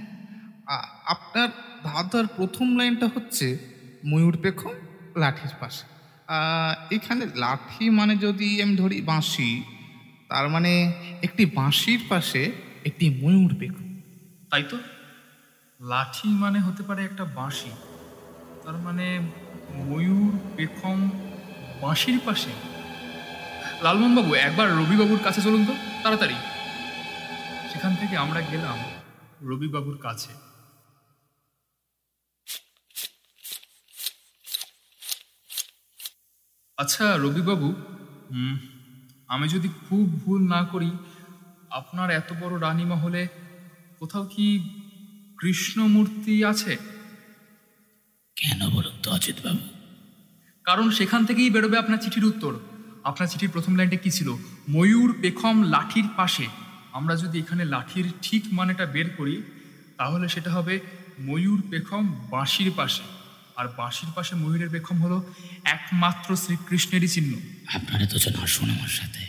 আপনার 1.06 1.48
ধাঁধার 1.84 2.26
প্রথম 2.36 2.76
লাইনটা 2.78 3.06
হচ্ছে 3.14 3.58
ময়ূর 4.06 4.36
পেখম 4.42 4.74
লাঠির 5.16 5.50
পাশে। 5.60 5.84
এখানে 6.94 7.26
লাঠি 7.36 7.90
মানে 7.90 8.16
যদি 8.16 8.62
আমি 8.62 8.76
ধরি 8.76 9.00
বাঁশি 9.00 9.62
তার 10.28 10.48
মানে 10.48 10.92
একটি 11.22 11.46
বাঁশির 11.46 12.00
পাশে 12.08 12.52
একটি 12.84 13.10
ময়ূর 13.22 13.54
পেখম। 13.58 14.00
তাই 14.50 14.62
তো? 14.70 14.78
লাঠি 15.80 16.28
মানে 16.28 16.58
হতে 16.60 16.82
পারে 16.82 17.04
একটা 17.04 17.24
বাঁশি। 17.24 17.70
তার 18.64 18.76
মানে 18.76 19.06
ময়ূর, 19.76 20.32
পেখম, 20.56 20.98
বাঁশির 21.82 22.18
পাশে। 22.26 22.52
লালমোহনবাবু, 23.84 24.30
একবার 24.46 24.66
রবিবাবুর 24.78 25.20
কাছে 25.26 25.40
চলুন 25.46 25.62
তো, 25.68 25.74
তাড়াতাড়ি। 26.02 26.36
সেখান 27.70 27.92
থেকে 28.00 28.14
আমরা 28.24 28.40
গেলাম 28.50 28.78
রবিবাবুর 29.50 29.98
কাছে। 30.06 30.32
আচ্ছা 36.78 37.04
রবিবাবু 37.24 37.68
আমি 39.28 39.46
যদি 39.54 39.68
খুব 39.84 40.04
ভুল 40.22 40.40
না 40.54 40.60
করি, 40.72 40.90
আপনার 41.70 42.08
এত 42.20 42.30
বড় 42.40 42.54
রানীমহলে 42.66 43.22
কোথাও 44.00 44.24
কি 44.34 44.46
কৃষ্ণমূর্তি 45.40 46.34
আছে? 46.44 46.72
বলুন 49.26 49.42
বাবু 49.44 49.68
কারণ 50.64 50.90
সেখান 50.90 51.26
থেকেই 51.26 51.50
বেরোবে 51.50 51.78
আপনার 51.78 51.98
চিঠির 51.98 52.24
উত্তর। 52.24 52.58
আপনার 53.04 53.28
চিঠির 53.28 53.50
প্রথম 53.50 53.76
লাইনটা 53.76 53.96
কি 53.96 54.10
ছিল? 54.10 54.36
ময়ূর 54.68 55.18
পেখম 55.22 55.62
লাঠির 55.62 56.08
পাশে। 56.16 56.46
আমরা 56.92 57.16
যদি 57.16 57.38
এখানে 57.38 57.64
লাঠির 57.64 58.12
ঠিক 58.22 58.42
মানেটা 58.52 58.86
বের 58.86 59.10
করি 59.10 59.42
তাহলে 59.96 60.28
সেটা 60.28 60.50
হবে 60.52 60.80
ময়ূর 61.20 61.62
পেখম 61.70 62.28
বাঁশির 62.30 62.72
পাশে। 62.76 63.02
আর 63.56 63.68
বাঁশির 63.68 64.08
পাশে 64.14 64.34
ময়ূরের 64.34 64.70
পেখম 64.70 65.02
হলো 65.02 65.32
একমাত্র 65.64 66.36
শ্রীকৃষ্ণেরই 66.36 67.08
চিহ্ন। 67.08 67.32
আপনারা 67.74 68.06
দুজন 68.06 68.34
আসুন 68.42 68.70
আমার 68.70 68.88
সাথে। 68.88 69.26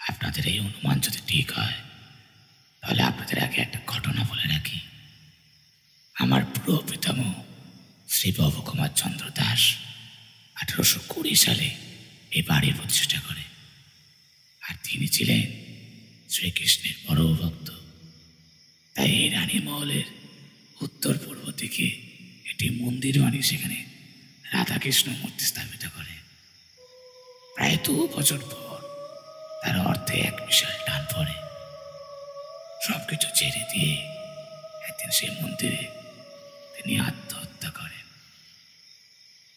আপনাদের 0.00 0.46
এই 0.46 0.60
অনুমান 0.60 0.98
যদি 1.00 1.18
ঠিক 1.26 1.52
হয় 1.52 1.74
তাহলে 2.80 3.02
আপনাদের 3.02 3.44
আগে 3.44 3.56
একটা 3.60 3.78
ঘটনা 3.86 4.24
বলে 4.30 4.46
রাখি। 4.54 4.80
আমার 6.16 6.42
পুরো 6.54 6.76
পিতামহ, 6.88 7.32
শ্রী 8.08 8.28
ভবকুমার 8.32 8.92
চন্দ্র 8.96 9.24
দাস 9.30 9.62
আঠারোশো 10.56 11.00
কুড়ি 11.08 11.34
সালে 11.34 11.68
এই 12.30 12.42
বাড়ির 12.42 12.74
প্রতিষ্ঠা 12.74 13.20
করে। 13.20 13.44
আর 14.62 14.74
তিনি 14.84 15.08
ছিলেন 15.08 15.46
শ্রীকৃষ্ণের 16.30 16.96
পরম 17.04 17.30
ভক্ত 17.40 17.68
তাই 18.96 19.10
এই 19.20 19.28
রানী 19.28 19.58
মহলের 19.58 20.06
উত্তর 20.80 21.14
পূর্ব 21.24 21.44
দিকে 21.50 21.86
একটি 22.50 22.66
মন্দির 22.70 23.14
বানিয়ে 23.22 23.42
সেখানে 23.42 23.78
রাধাকৃষ্ণ 24.52 25.06
মূর্তি 25.20 25.44
স্থাপিত 25.44 25.84
করে। 25.96 26.14
প্রায় 27.54 27.76
দু 27.84 27.94
বছর 28.14 28.38
পর 28.38 28.78
তার 29.62 29.76
অর্থে 29.90 30.14
এক 30.28 30.36
বিশাল 30.46 30.74
টান 30.86 31.02
পড়ে। 31.12 31.36
সবকিছু 32.86 33.28
ছেড়ে 33.34 33.62
দিয়ে 33.72 33.92
একদিন 34.88 35.10
সেই 35.18 35.30
মন্দিরে 35.42 35.95
তিনি 36.86 37.00
আত্মহত্যা 37.00 37.70
করেন 37.70 38.06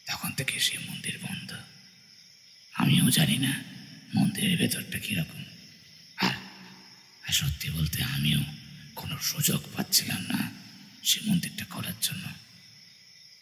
তখন 0.08 0.32
থেকে 0.32 0.60
সে 0.60 0.78
মন্দির 0.78 1.20
বন্ধ। 1.22 1.54
আমিও 2.74 3.10
জানি 3.10 3.38
না 3.38 3.64
মন্দিরের 4.16 4.58
ভেতরটা 4.58 5.00
কীরকম। 5.00 5.44
আর 6.18 7.32
সত্যি 7.32 7.70
বলতে 7.70 8.04
আমিও 8.04 8.40
কোনো 8.96 9.18
সুযোগ 9.22 9.64
পাচ্ছিলাম 9.78 10.22
না 10.22 10.52
সে 11.04 11.20
মন্দিরটা 11.26 11.66
করার 11.66 11.94
জন্য। 12.02 12.26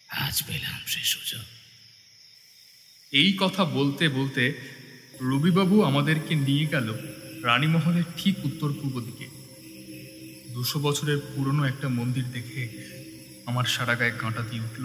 আজ 0.07 0.43
পেলাম 0.47 0.79
সে 0.87 1.03
সুযোগ। 1.03 1.43
এই 3.11 3.37
কথা 3.39 3.65
বলতে 3.65 4.09
বলতে 4.09 4.43
রবিবাবু 5.21 5.83
আমাদেরকে 5.83 6.35
নিয়ে 6.35 6.65
গেল 6.65 6.87
রানীমহলের 7.43 8.03
ঠিক 8.17 8.45
উত্তর 8.45 8.73
পূর্ব 8.73 9.01
দিকে। 9.01 9.27
দুশো 10.53 10.79
বছরের 10.79 11.19
পুরনো 11.35 11.63
একটা 11.65 11.89
মন্দির 11.89 12.25
দেখে 12.31 12.87
আমার 13.49 13.65
সারা 13.75 13.95
গায়ে 13.95 14.11
কাঁটা 14.11 14.41
দিয়ে 14.49 14.63
উঠল। 14.67 14.83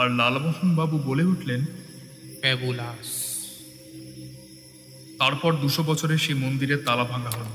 আর 0.00 0.10
লালমোহন 0.10 0.74
বাবু 0.74 0.98
বলে 0.98 1.24
উঠলেন 1.24 1.60
ফ্যাবুলাস 2.40 3.08
তারপর 5.18 5.52
দুশো 5.56 5.82
বছরে 5.82 6.18
সেই 6.18 6.34
মন্দিরের 6.34 6.80
তালা 6.86 7.04
ভাঙা 7.04 7.30
হলো। 7.30 7.54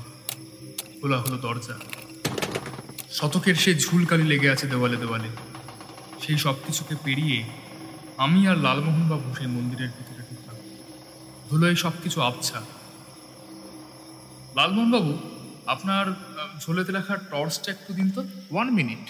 খোলা 0.98 1.18
হলো 1.20 1.36
দরজা। 1.36 1.76
শতকের 3.10 3.54
সেই 3.54 3.74
ঝুলকালি 3.74 4.22
লেগে 4.22 4.48
আছে 4.50 4.66
দেওয়ালে 4.66 4.96
দেওয়ালে। 4.96 5.30
সেই 6.22 6.38
সব 6.38 6.56
কিছুকে 6.66 6.94
পেরিয়ে 7.04 7.44
আমি 8.16 8.48
আর 8.48 8.56
লালমোহন 8.56 9.04
বাবু 9.08 9.34
সেই 9.34 9.46
মন্দিরের 9.46 9.90
ভিতরে 9.96 10.22
ঢুকলাম। 10.28 10.56
ধুলোয় 11.50 11.74
সব 11.74 11.94
কিছু 12.02 12.18
আবছা। 12.20 12.58
লালমোহন 14.56 14.90
বাবু 14.90 15.12
আপনার 15.66 16.04
ঝোলেতে 16.62 16.92
রাখা 16.92 17.14
টর্চটা 17.30 17.68
একটু 17.72 17.90
দিন 17.92 18.08
তো। 18.10 18.20
ওয়ান 18.50 18.68
মিনিট 18.70 19.04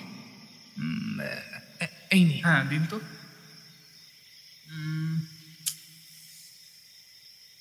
এই 2.11 2.25
নিয়ে 2.25 2.43
হ্যাঁ 2.43 2.63
দিন 2.69 2.83
তো। 2.91 2.99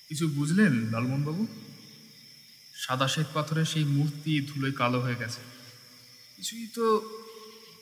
কিছু 0.10 0.28
বুঝলেন 0.28 0.74
লালমোহন 0.92 1.24
বাবু 1.24 1.44
সাদা 2.75 3.08
শ্বেত 3.08 3.28
পাথরের 3.34 3.66
সেই 3.66 3.84
মূর্তি 3.84 4.42
ধুলোয় 4.42 4.72
কালো 4.72 5.00
হয়ে 5.02 5.16
গেছে। 5.16 5.42
কিছুই 6.38 6.68
তো 6.68 6.86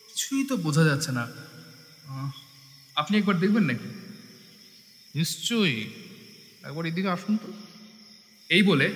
কিছুই 0.09 0.43
তো 0.47 0.57
বোঝা 0.57 0.83
যাচ্ছে 0.83 1.11
না। 1.11 1.23
আপনি 2.95 3.17
একবার 3.17 3.39
দেখবেন 3.39 3.63
নাকি? 3.63 3.89
নিশ্চয়ই। 5.15 5.79
একবার 6.63 6.85
এদিকে 6.85 7.09
আসুন 7.09 7.37
তো। 7.37 7.49
এই 8.49 8.63
বলে 8.63 8.93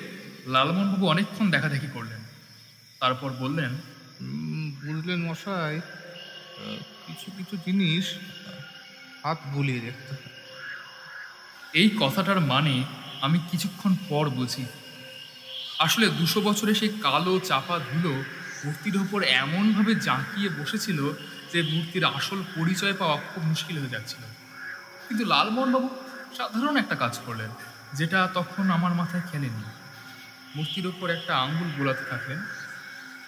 লালমোহন 0.47 0.87
বাবু 0.91 1.05
অনেকক্ষণ 1.07 1.51
দেখাদেখি 1.51 1.87
করলেন। 1.93 2.21
তারপর 2.99 3.29
বললেন 3.33 3.71
বুঝলেন 4.85 5.19
মশাই 5.29 5.81
কিছু 7.07 7.31
কিছু 7.37 7.57
জিনিস 7.65 8.05
হাত 9.23 9.37
বুলিয়ে 9.53 9.79
দেখতে 9.79 10.15
এই 11.73 11.89
কথাটার 11.99 12.39
মানে 12.39 12.83
আমি 13.21 13.39
কিছুক্ষণ 13.51 13.95
পর 14.09 14.29
বুঝি। 14.29 14.65
আসলে 15.79 16.09
দুশো 16.09 16.41
বছরে 16.41 16.75
সেই 16.75 16.89
কালো 17.01 17.39
চাপা 17.39 17.79
ধুলো 17.79 18.23
মূর্তির 18.65 18.97
ওপর 18.97 19.23
এমনভাবে 19.23 19.95
জাঁকিয়ে 19.95 20.49
বসেছিল 20.49 21.13
যে 21.53 21.61
মূর্তির 21.61 22.05
আসল 22.05 22.43
পরিচয় 22.55 22.93
পাওয়া 22.93 23.17
খুব 23.17 23.43
মুশকিল 23.43 23.77
হয়ে 23.77 23.89
যাচ্ছিল। 23.89 24.23
কিন্তু 25.07 25.25
লালমোহনবাবু 25.25 25.89
সাধারণ 26.37 26.77
একটা 26.77 26.95
কাজ 26.95 27.19
করলেন 27.25 27.49
যেটা 27.93 28.29
তখন 28.33 28.71
আমার 28.71 28.93
মাথায় 28.93 29.23
খেলেনি। 29.31 29.63
মূর্তির 30.55 30.87
ওপর 30.87 31.09
একটা 31.09 31.37
আঙ্গুল 31.37 31.69
গোলাতে 31.77 32.03
থাকলেন 32.09 32.39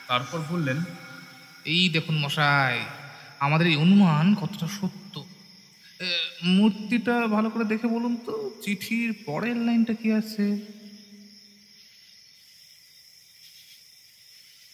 তারপর 0.07 0.39
বললেন 0.49 0.83
এই 1.65 1.89
দেখুন 1.89 2.17
মশাই 2.17 2.85
আমাদের 3.39 3.67
এই 3.67 3.75
অনুমান 3.75 4.35
কতটা 4.35 4.67
সত্য? 4.67 5.23
মূর্তিটা 6.43 7.27
ভালো 7.27 7.49
করে 7.49 7.65
দেখে 7.65 7.87
বলুন 7.87 8.15
তো 8.25 8.51
চিঠির 8.61 9.13
পরের 9.25 9.57
লাইনটা 9.57 9.93
কি 9.93 10.11
আছে? 10.11 10.57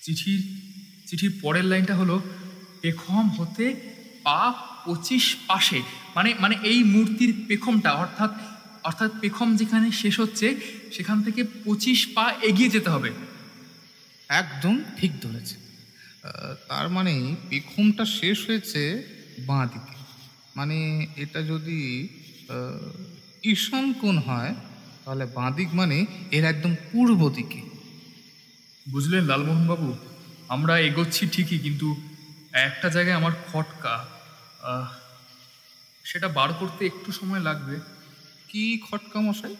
চিঠির 0.01 0.41
চিঠির 1.05 1.39
পরের 1.41 1.65
লাইনটা 1.65 1.95
হলো 1.95 2.22
পেখম 2.81 3.29
হতে 3.29 3.75
পা 4.24 4.53
পঁচিশ 4.86 5.36
পাশে। 5.48 5.81
মানে 6.15 6.34
মানে 6.39 6.55
এই 6.63 6.84
মূর্তির 6.84 7.34
পেখমটা 7.48 7.91
অর্থাৎ 7.93 8.31
অর্থাৎ 8.84 9.12
পেখম 9.22 9.55
যেখানে 9.55 9.91
শেষ 9.91 10.19
হচ্ছে 10.19 10.48
সেখান 10.91 11.24
থেকে 11.24 11.43
পঁচিশ 11.65 12.07
পা 12.07 12.34
এগিয়ে 12.41 12.69
যেতে 12.69 12.89
হবে। 12.89 13.12
একদম 14.29 14.84
ঠিক 14.98 15.12
ধরেছে 15.22 15.64
তার 16.67 16.89
মানে 16.89 17.13
পেখমটা 17.50 18.05
শেষ 18.05 18.38
হয়েছে 18.48 18.82
বাঁ 19.48 19.65
দিকে। 19.74 19.96
মানে 20.55 20.77
এটা 21.15 21.39
যদি 21.41 21.79
ঈশান 23.44 23.86
কোণ 23.94 24.15
হয় 24.17 24.55
তাহলে 25.05 25.25
বাঁ 25.25 25.51
দিক 25.51 25.70
মানে 25.74 25.98
এর 26.32 26.44
একদম 26.46 26.74
পূর্ব 26.91 27.29
দিকে। 27.29 27.62
বুঝলেন 28.86 29.24
লালমোহনবাবু? 29.24 29.89
আমরা 30.48 30.74
এগোচ্ছি 30.79 31.24
ঠিকই 31.27 31.60
কিন্তু 31.60 31.88
একটা 32.67 32.88
জায়গায় 32.89 33.15
আমার 33.15 33.34
খটকা। 33.50 33.96
সেটা 36.05 36.27
বার 36.27 36.50
করতে 36.53 36.82
একটু 36.86 37.10
সময় 37.12 37.39
লাগবে। 37.39 37.75
কি 38.50 38.63
খটকা 38.88 39.20
মশাই? 39.22 39.55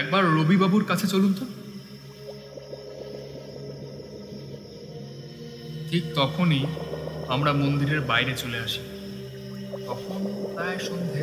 একবার 0.00 0.22
রবিবাবুর 0.36 0.84
কাছে 0.84 1.06
চলুন 1.06 1.32
তো। 1.32 1.44
ঠিক 5.94 6.06
তখনই 6.20 6.64
আমরা 7.34 7.50
মন্দিরের 7.62 8.00
বাইরে 8.10 8.32
চলে 8.42 8.58
আসি। 8.66 8.82
তখন 9.88 10.20
প্রায় 10.54 10.78
সন্ধে। 10.88 11.22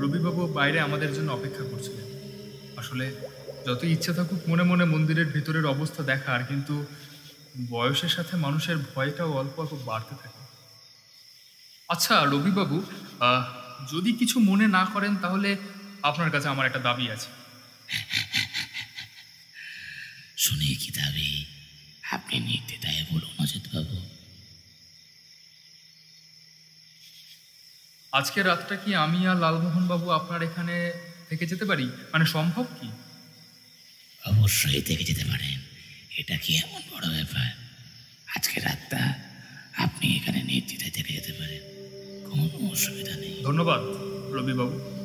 রবিবাবু 0.00 0.42
বাইরে 0.58 0.78
আমাদের 0.86 1.10
জন্য 1.16 1.28
অপেক্ষা 1.38 1.64
করছিলেন। 1.70 2.06
আসলে 2.80 3.06
যত 3.66 3.80
ইচ্ছা 3.94 4.12
থাকুক 4.18 4.40
মনে 4.50 4.64
মনে 4.70 4.84
মন্দিরের 4.94 5.28
ভিতরের 5.34 5.66
অবস্থা 5.74 6.02
দেখার, 6.12 6.40
কিন্তু 6.50 6.74
বয়সের 7.72 8.12
সাথে 8.16 8.34
মানুষের 8.44 8.76
ভয়টাও 8.90 9.30
অল্প 9.40 9.54
অল্প 9.62 9.72
বাড়তে 9.88 10.14
থাকে। 10.22 10.40
আচ্ছা 11.88 12.14
রবিবাবু 12.32 12.78
যদি 13.92 14.10
কিছু 14.20 14.36
মনে 14.50 14.66
না 14.76 14.82
করেন 14.94 15.12
তাহলে 15.24 15.50
আপনার 16.08 16.28
কাছে 16.34 16.48
আমার 16.52 16.68
একটা 16.68 16.84
দাবি 16.88 17.06
আছে। 17.14 17.28
শুনে 20.44 20.68
কি 20.82 20.90
দাবি? 21.00 21.30
আপনি 22.12 22.40
নির্দ্বিধায় 22.40 23.06
বলুন 23.10 23.30
অজিত 23.38 23.66
বাবু। 23.74 23.96
আজকে 28.12 28.42
রাতটা 28.42 28.76
কি 28.76 28.94
আমি 28.94 29.26
আর 29.26 29.36
লালমোহন 29.36 29.88
বাবু 29.88 30.10
আপনার 30.10 30.42
এখানে 30.42 30.92
থেকে 31.28 31.46
যেতে 31.46 31.64
পারি? 31.64 31.90
মানে 32.12 32.24
সম্ভব 32.24 32.64
কি? 32.80 32.90
অবশ্যই 34.26 34.82
থেকে 34.82 35.04
যেতে 35.04 35.24
পারেন। 35.24 35.60
এটা 36.16 36.36
কি 36.36 36.56
এমন 36.56 36.82
বড় 36.94 37.10
ব্যাপার? 37.10 37.46
আজকে 38.36 38.60
রাতটা 38.60 39.14
আপনি 39.76 40.16
এখানে 40.16 40.42
নির্দ্বিধায় 40.42 40.90
থেকে 40.90 41.12
যেতে 41.12 41.32
পারেন। 41.32 41.62
কোনো 42.30 42.72
অসুবিধা 42.72 43.16
নেই। 43.16 43.42
ধন্যবাদ 43.44 43.80
রবিবাবু। 44.34 44.96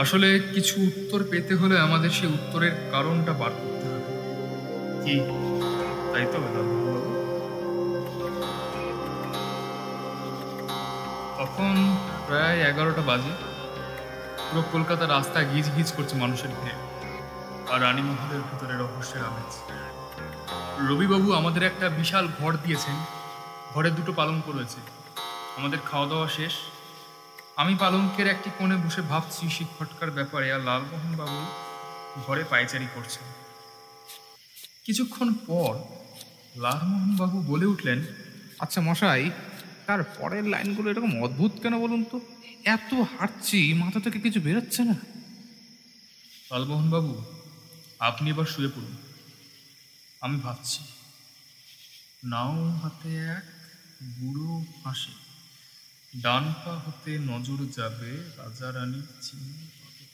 আসলে 0.00 0.38
কিছু 0.54 0.80
উত্তর 0.80 1.24
পেতে 1.30 1.54
হলে 1.54 1.78
আমাদের 1.78 2.10
সেই 2.10 2.26
উত্তরের 2.26 2.90
কারণটা 2.90 3.32
বার 3.32 3.50
করতে 3.50 3.86
হবে। 3.86 4.14
কি 5.04 5.20
তাই 6.14 6.26
তো? 6.26 6.38
তখন 11.38 11.96
প্রায় 12.26 12.58
এগারোটা 12.60 13.02
বাজে। 13.02 13.32
পুরো 14.50 14.62
কলকাতা 14.72 15.08
রাস্তা 15.08 15.42
গিজ 15.42 15.76
গিজ 15.76 15.92
করছে 15.92 16.16
মানুষের 16.16 16.48
ভিড়ে। 16.48 16.74
আর 17.72 17.82
রানীমহলের 17.82 18.40
ভিতরে 18.40 18.78
রহস্যের 18.78 19.24
আমেজ। 19.24 19.52
রবিবাবু 20.90 21.32
আমাদের 21.32 21.62
একটা 21.62 21.88
বিশাল 21.88 22.28
ঘর 22.40 22.52
দিয়েছেন। 22.52 22.94
ঘরে 23.74 23.90
দুটো 23.90 24.12
পালঙ্ক 24.12 24.48
রয়েছে। 24.48 24.80
আমাদের 25.56 25.78
খাওয়া 25.90 26.08
দাওয়া 26.08 26.28
শেষ। 26.28 26.52
আমি 27.56 27.74
পালঙ্কের 27.74 28.26
একটি 28.26 28.50
কোণে 28.58 28.76
বসে 28.76 29.00
ভাবছি 29.00 29.50
শিক্ষটকার 29.50 30.10
ব্যাপারে। 30.10 30.52
আর 30.52 30.60
লালমোহন 30.60 31.16
বাবু 31.16 31.44
ঘরে 32.26 32.44
পায়চারি 32.44 32.86
করছেন। 32.94 33.26
কিছুক্ষণ 34.84 35.32
পর 35.32 36.03
লালমোহন 36.56 37.16
বাবু 37.16 37.42
বলে 37.42 37.66
উঠলেন 37.66 38.04
আচ্ছা 38.58 38.80
মশাই 38.80 39.30
তার 39.86 40.04
পরের 40.04 40.44
লাইনগুলো 40.44 40.90
এরকম 40.90 41.22
অদ্ভুত 41.22 41.52
কেন 41.62 41.78
বলুন 41.78 42.04
তো? 42.04 42.20
এত 42.64 42.94
হাঁটছি 42.94 43.74
মাথা 43.74 44.00
থেকে 44.00 44.20
কিছু 44.20 44.40
বেরোচ্ছে 44.40 44.84
না। 44.84 44.94
লালমোহন 46.50 46.90
বাবু 46.90 47.24
আপনি 47.98 48.30
এবার 48.30 48.44
শুয়ে 48.44 48.68
পড়ুন। 48.68 48.96
আমি 50.20 50.40
ভাবছি 50.40 50.82
নাও 52.24 52.70
হাতে 52.70 53.16
এক 53.16 53.44
বুড়ো 54.20 54.64
হাসে। 54.84 55.12
ডান 56.22 56.54
পা 56.64 56.72
হতে 56.72 57.18
নজর 57.18 57.66
যাবে 57.72 58.16
রাজা 58.36 58.72
রানীর 58.72 59.06
চিহ্ন 59.20 59.52
পাবে। 59.80 60.04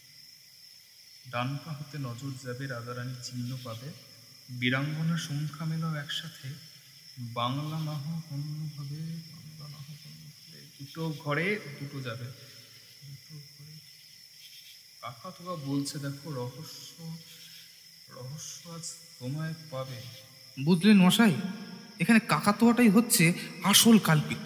ডান 1.30 1.58
পা 1.64 1.72
হতে 1.72 1.98
নজর 1.98 2.30
যাবে 2.42 2.66
রাজা 2.66 2.94
রানীর 2.94 3.16
চিহ্ন 3.22 3.56
পাবে। 3.64 4.09
বীরাঙ্গনা 4.58 5.16
সংখ্যা 5.16 5.64
মেলাও 5.66 5.94
একসাথে। 5.94 6.54
বাংলা 7.18 7.78
নাহ 7.78 8.04
অন্যভাবে 8.32 9.00
বাংলা 9.32 9.78
অন্যভাবে 9.78 10.60
দুটো 10.78 11.14
ঘরে 11.24 11.60
দুটো 11.80 12.00
যাবে। 12.00 12.24
দুটো 13.02 13.34
ঘরে। 13.34 13.74
কাকা 15.02 15.30
তোকা 15.30 15.54
বলছে 15.66 15.98
দেখো 15.98 16.30
রহস্য 16.30 16.96
রহস্য 18.10 18.68
আজ 18.70 18.92
তোমায় 19.18 19.54
পাবে। 19.70 19.98
বুঝলেন 20.64 20.96
মশাই 20.96 21.34
এখানে 21.98 22.20
কাকাতোয়াটাই 22.20 22.88
হচ্ছে 22.88 23.32
আসল 23.64 23.98
কাল্পিত। 23.98 24.38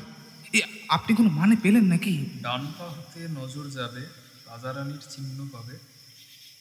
এ 0.52 0.60
আপনি 0.88 1.14
কোনো 1.14 1.28
মানে 1.28 1.56
পেলেন 1.56 1.84
নাকি? 1.84 2.26
ডান 2.42 2.72
পা 2.78 2.86
হতে 2.88 3.28
নজর 3.28 3.70
যাবে 3.70 4.00
রাজারানীর 4.46 5.00
চিহ্ন 5.10 5.48
পাবে। 5.52 5.93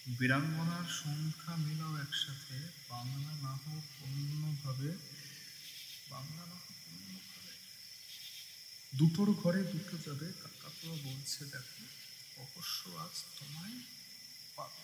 বীরাঙ্গনার 0.10 0.86
সংখ্যা 0.90 1.56
মিলাও 1.56 1.98
একসাথে, 1.98 2.68
বাংলা 2.90 3.32
না 3.42 3.50
হোক 3.50 4.04
অন্যভাবে, 4.04 4.92
বাংলা 6.10 6.46
না 6.46 6.56
হোক 6.56 6.78
অন্যভাবে। 6.90 7.52
দুটোর 8.98 9.32
ঘরে 9.32 9.64
দুটো 9.64 9.98
যাবে, 9.98 10.34
কাকাতুয়া 10.44 10.96
বলছে, 11.04 11.46
দেখো, 11.46 11.84
অবশ্য 12.42 12.90
আজ 12.90 13.24
তোমায় 13.40 13.72
পাবে। 14.56 14.82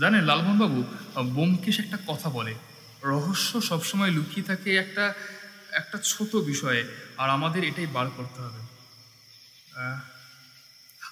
জানেন, 0.00 0.24
লালমোহনবাবু 0.24 0.84
বোমকেশ 1.34 1.80
একটা 1.80 1.98
কথা 2.06 2.30
বলে। 2.30 2.54
রহস্য 3.02 3.60
সবসময় 3.60 4.10
লুকিয়ে 4.10 4.46
থাকে 4.46 4.76
একটা 4.76 5.14
একটা 5.72 5.98
ছোট 5.98 6.36
বিষয়ে, 6.36 7.12
আর 7.18 7.30
আমাদের 7.30 7.64
এটাই 7.64 7.86
বার 7.86 8.06
করতে 8.16 8.40
হবে। 8.42 8.60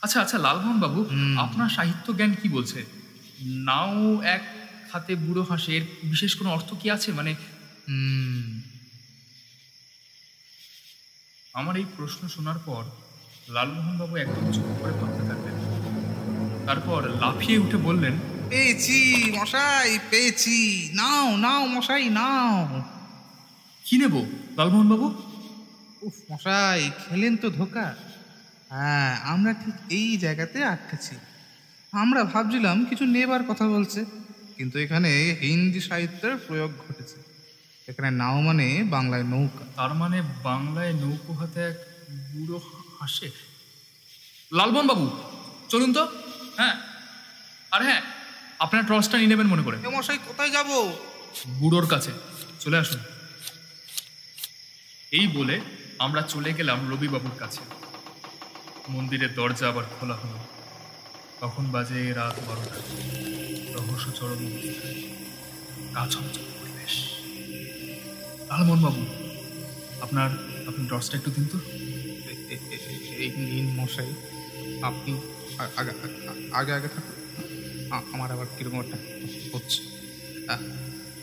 আচ্ছা 0.04 0.18
আচ্ছা 0.24 0.38
লালমোহন 0.46 0.78
বাবু 0.84 1.00
আপনার 1.44 1.70
সাহিত্য 1.76 2.06
জ্ঞান 2.18 2.32
কি 2.40 2.48
বলছে? 2.56 2.80
নাও 3.68 3.96
এক 4.34 4.42
হাতে 4.92 5.12
বুড়ো 5.24 5.42
হাসে 5.50 5.70
এর 5.78 5.84
বিশেষ 6.12 6.32
কোনো 6.38 6.50
অর্থ 6.56 6.68
কি 6.80 6.86
আছে? 6.96 7.08
মানে 7.18 7.32
আমার 11.58 11.74
এই 11.80 11.86
প্রশ্ন 11.96 12.22
শোনার 12.34 12.58
পর 12.68 12.82
লালমোহন 13.54 13.94
বাবু 14.00 14.14
একদম 14.24 14.44
চুপ 14.54 14.68
করে 14.80 14.94
ভাবতে 15.00 15.22
থাকলেন। 15.30 15.56
তারপর 16.66 17.00
লাফিয়ে 17.22 17.58
উঠে 17.64 17.78
বললেন 17.88 18.14
পেয়েছি 18.50 18.98
মশাই 19.38 19.90
পেয়েছি। 20.10 20.58
নাও 21.00 21.26
নাও 21.44 21.62
মশাই 21.74 22.04
নাও। 22.18 22.56
কি 23.84 23.94
নেব 24.02 24.14
লালমোহন 24.56 24.88
বাবু? 24.92 25.08
উফ 26.06 26.16
মশাই 26.30 26.80
খেলেন 27.02 27.34
তো 27.42 27.48
ধোকা। 27.58 27.86
হ্যাঁ 28.70 29.10
আমরা 29.24 29.52
ঠিক 29.52 29.74
এই 29.90 30.18
জায়গাতে 30.18 30.64
আটকেছি 30.64 31.14
আমরা 31.92 32.24
ভাবছিলাম 32.24 32.84
কিছু 32.84 33.04
নেবার 33.06 33.42
কথা 33.42 33.68
বলছে 33.68 34.04
কিন্তু 34.56 34.78
এখানে 34.78 35.10
হিন্দি 35.40 35.80
সাহিত্যের 35.80 36.36
প্রয়োগ 36.36 36.70
ঘটেছে। 36.88 37.18
এখানে 37.88 38.10
নাও 38.10 38.40
মানে 38.40 38.84
বাংলায় 38.84 39.22
নৌকা। 39.22 39.64
তার 39.76 39.94
মানে 39.94 40.22
বাংলায় 40.42 40.92
নৌকো 40.92 41.32
হাতে 41.32 41.60
এক 41.66 41.76
বুড়ো 42.32 42.58
হাসে। 43.00 43.30
লালবন 44.52 44.86
বাবু 44.86 45.06
চলুন 45.68 45.92
তো। 45.92 46.02
হ্যাঁ 46.56 46.76
আর 47.72 47.82
হ্যাঁ 47.82 48.02
আপনার 48.60 48.86
টর্চটা 48.86 49.16
নিয়ে 49.18 49.28
নেবেন 49.28 49.46
মনে 49.46 49.62
করে। 49.62 49.76
মশাই 49.96 50.18
কোথায় 50.28 50.50
যাব? 50.50 50.70
বুড়োর 51.48 51.86
কাছে 51.86 52.12
চলে 52.60 52.76
আসুন। 52.78 53.00
এই 55.12 55.26
বলে 55.26 55.60
আমরা 55.98 56.22
চলে 56.22 56.52
গেলাম 56.52 56.78
রবিবাবুর 56.90 57.36
কাছে। 57.38 57.60
মন্দিরের 58.88 59.34
দরজা 59.34 59.68
আবার 59.68 59.84
খোলা 60.00 60.14
হলো। 60.14 60.38
তখন 61.40 61.70
বাজে 61.70 62.12
রাত 62.12 62.40
বারোটা। 62.48 62.74
রহস্য 63.74 64.10
চরম 64.10 64.50
কাছমচম 65.94 66.42
পরিবেশ 66.42 67.10
লালমোহন 68.50 68.82
বাবু 68.82 69.06
আপনার, 70.00 70.30
আপনি 70.68 70.88
টর্চটা 70.88 71.18
একটু 71.18 71.30
দিন 71.30 71.46
তো। 71.52 71.58
এই 73.16 73.62
মশাই। 73.62 74.14
আপনি 74.82 75.20
আগে 75.76 75.90
আগে- 76.54 76.72
আগে 76.72 76.88
থাকুন। 76.88 77.92
আমার 78.12 78.32
আবার 78.32 78.46
কীরকম 78.58 78.80
একটা 78.80 78.96
হচ্ছে। 79.52 79.82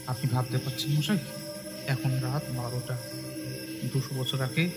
আপনি 0.08 0.30
ভাবতে 0.30 0.58
পারছেন 0.58 0.98
মশাই, 0.98 1.18
এখন 1.88 2.12
রাত 2.12 2.44
বারোটা। 2.50 2.98
দুশো 3.94 4.16
বছর 4.16 4.42
আগে 4.42 4.70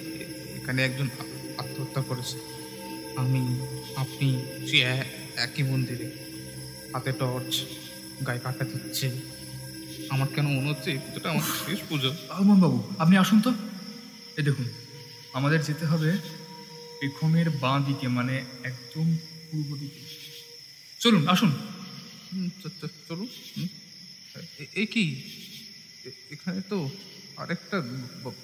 এখানে 0.55 0.85
একজন 0.85 1.09
আত্মহত্যা 1.59 2.03
করেছে। 2.03 2.58
আমি 3.19 3.61
আপনি 3.97 4.45
সে 4.69 4.77
এ- 4.77 5.03
একই 5.37 5.63
মন্দিরে 5.63 6.07
হাতে 6.95 7.13
টর্চ 7.13 7.63
গায়ে 8.27 8.41
কাটা 8.41 8.65
দিচ্ছে 8.65 9.21
আমার 10.09 10.29
কেন 10.35 10.47
মনে 10.47 10.69
হচ্ছে 10.69 10.91
এই 10.91 10.99
পুজোটা 10.99 11.31
আমার 11.31 11.43
শেষ 11.67 11.79
পুজো? 11.89 12.09
লালমোহন 12.09 12.61
বাবু 12.61 12.95
আপনি 12.99 13.17
আসুন 13.17 13.41
তো। 13.41 13.55
এই 14.37 14.45
দেখুন 14.45 14.65
আমাদের 15.33 15.63
যেতে 15.63 15.87
হবে 15.87 16.13
পেখমের 17.01 17.51
বাঁ 17.51 17.81
দিকে 17.81 18.09
মানে 18.09 18.45
একদম 18.63 19.17
পূর্ব 19.53 19.77
দিকে। 19.77 20.01
চলুন 21.01 21.29
আসুন। 21.29 21.53
চলুন। 23.09 23.29
এ- 24.59 24.67
এ 24.75 24.87
কি? 24.87 25.23
এখানে 26.31 26.61
তো 26.69 26.91
আরেকটা 27.37 27.83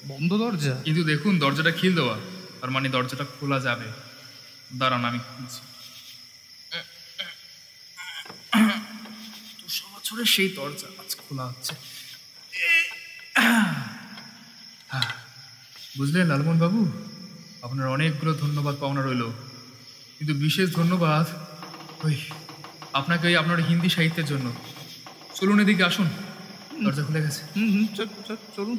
বন্ধ 0.08 0.32
দরজা। 0.34 0.80
কিন্তু 0.84 1.04
দেখুন 1.04 1.38
দরজাটা 1.38 1.70
খিল 1.70 1.94
দেওয়া 1.94 2.18
তার 2.60 2.70
মানে 2.70 2.88
দরজাটা 2.88 3.24
খোলা 3.24 3.60
যাবে। 3.60 4.13
দাঁড়ান 4.70 5.02
আমি 5.08 5.20
খুলছি 5.26 5.62
দুশো 9.60 9.84
বছরের 9.94 10.28
সেই 10.34 10.48
দরজা 10.58 10.88
আজ 11.00 11.10
খোলা 11.22 11.44
হচ্ছে। 11.50 11.74
হ্যাঁ, 14.92 15.08
বুঝলেন 15.98 16.24
লালমোহন 16.30 16.58
বাবু 16.64 16.80
আপনার 17.66 17.86
অনেকগুলো 17.96 18.32
ধন্যবাদ 18.44 18.74
পাওনা 18.82 19.02
রইল। 19.02 19.24
কিন্তু 20.16 20.32
বিশেষ 20.44 20.66
ধন্যবাদ 20.80 21.26
ওই 22.06 22.16
আপনাকে 22.98 23.24
ওই 23.30 23.36
আপনার 23.42 23.58
হিন্দি 23.68 23.90
সাহিত্যের 23.96 24.26
জন্য। 24.32 24.46
চলুন 25.38 25.58
এদিকে 25.60 25.84
আসুন। 25.90 26.08
দরজা 26.84 27.02
খুলে 27.06 27.20
গেছে। 27.26 27.42
হুম 27.56 27.68
হুম, 27.74 27.86
চলুন। 28.56 28.78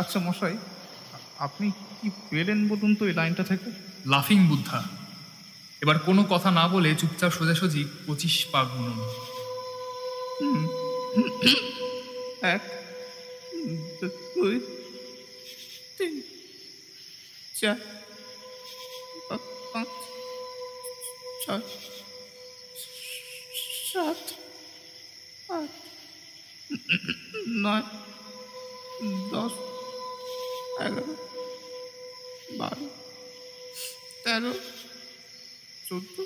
আচ্ছা 0.00 0.18
মশাই 0.26 0.56
আপনি 1.46 1.66
কি 1.98 2.08
পেলেন 2.30 2.58
বলুন 2.70 2.90
তো 2.98 3.02
এই 3.10 3.14
লাইনটা 3.20 3.44
থেকে? 3.50 3.68
লাফিং 4.12 4.38
বুদ্ধা। 4.50 4.80
এবার 5.82 5.98
কোনো 6.06 6.22
কথা 6.32 6.50
না 6.58 6.64
বলে 6.74 6.90
চুপচাপ 7.00 7.30
সোজাসুজি 7.36 7.82
পঁচিশ 8.06 8.36
পা 8.52 8.60
গুনুন। 8.70 8.98
এক, 12.54 12.62
দুই, 14.34 14.56
তিন, 15.96 16.14
চার, 17.58 17.78
পাঁচ, 19.72 19.90
ছয়, 21.42 21.64
সাত, 23.88 24.22
আট, 25.58 25.72
নয়, 27.64 27.86
দশ, 29.32 29.54
এগারো, 30.86 31.14
বারো 32.60 32.86
তেরো, 34.24 34.52
চোদ্দ, 35.86 36.16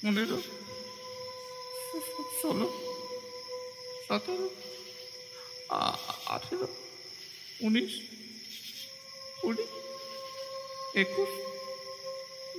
পনেরো, 0.00 0.38
ষোলো, 2.40 2.66
সতেরো 4.06 4.46
আঠেরো, 6.34 6.68
উনিশ, 7.66 7.92
কুড়ি, 9.40 9.64
একুশ, 11.02 11.32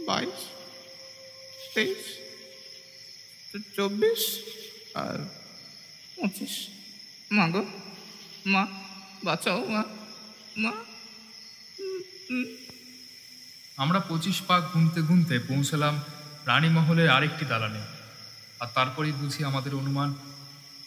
বাইশ, 0.08 0.40
তেইশ, 1.74 2.04
চব্বিশ 3.76 4.22
আর 5.04 5.18
পঁচিশ। 6.18 6.56
মা 7.36 7.46
মা, 8.54 8.64
বাঁচাও, 9.26 9.60
মা 9.74 9.82
মা 10.64 10.72
আমরা 13.84 14.00
পঁচিশ 14.10 14.38
পাক 14.48 14.62
গুনতে 14.74 15.00
গুনতে 15.10 15.36
পৌঁছলাম 15.50 15.96
রানীমহলের 16.50 17.10
আরেকটি 17.16 17.46
দালানে। 17.52 17.82
আর 18.62 18.70
তারপরেই 18.76 19.16
বুঝি 19.22 19.42
আমাদের 19.50 19.74
অনুমান 19.82 20.10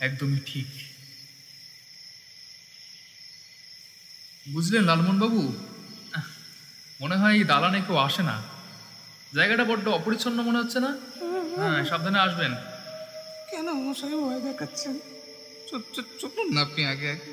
একদমই 0.07 0.40
ঠিক। 0.50 0.68
বুঝলেন 4.46 4.83
লালমোহনবাবু? 4.88 5.40
মনে 7.02 7.16
হয় 7.20 7.35
এই 7.38 7.44
দালানে 7.52 7.78
কেউ 7.87 7.96
আসে 8.07 8.22
না। 8.31 8.37
জায়গাটা 9.37 9.64
বড্ড 9.70 9.87
অপরিচ্ছন্ন 9.98 10.38
মনে 10.48 10.59
হচ্ছে 10.62 10.78
না? 10.87 10.90
হ্যাঁ 11.59 11.78
সাবধানে 11.90 12.18
আসবেন। 12.26 12.52
কেন 13.50 13.66
মশাই 13.85 14.14
ভয় 14.22 14.40
দেখাচ্ছেন? 14.48 14.94
চলুন 16.20 16.46
না 16.55 16.61
আপনি 16.66 16.83
আগে 16.92 17.07
আগে। 17.14 17.33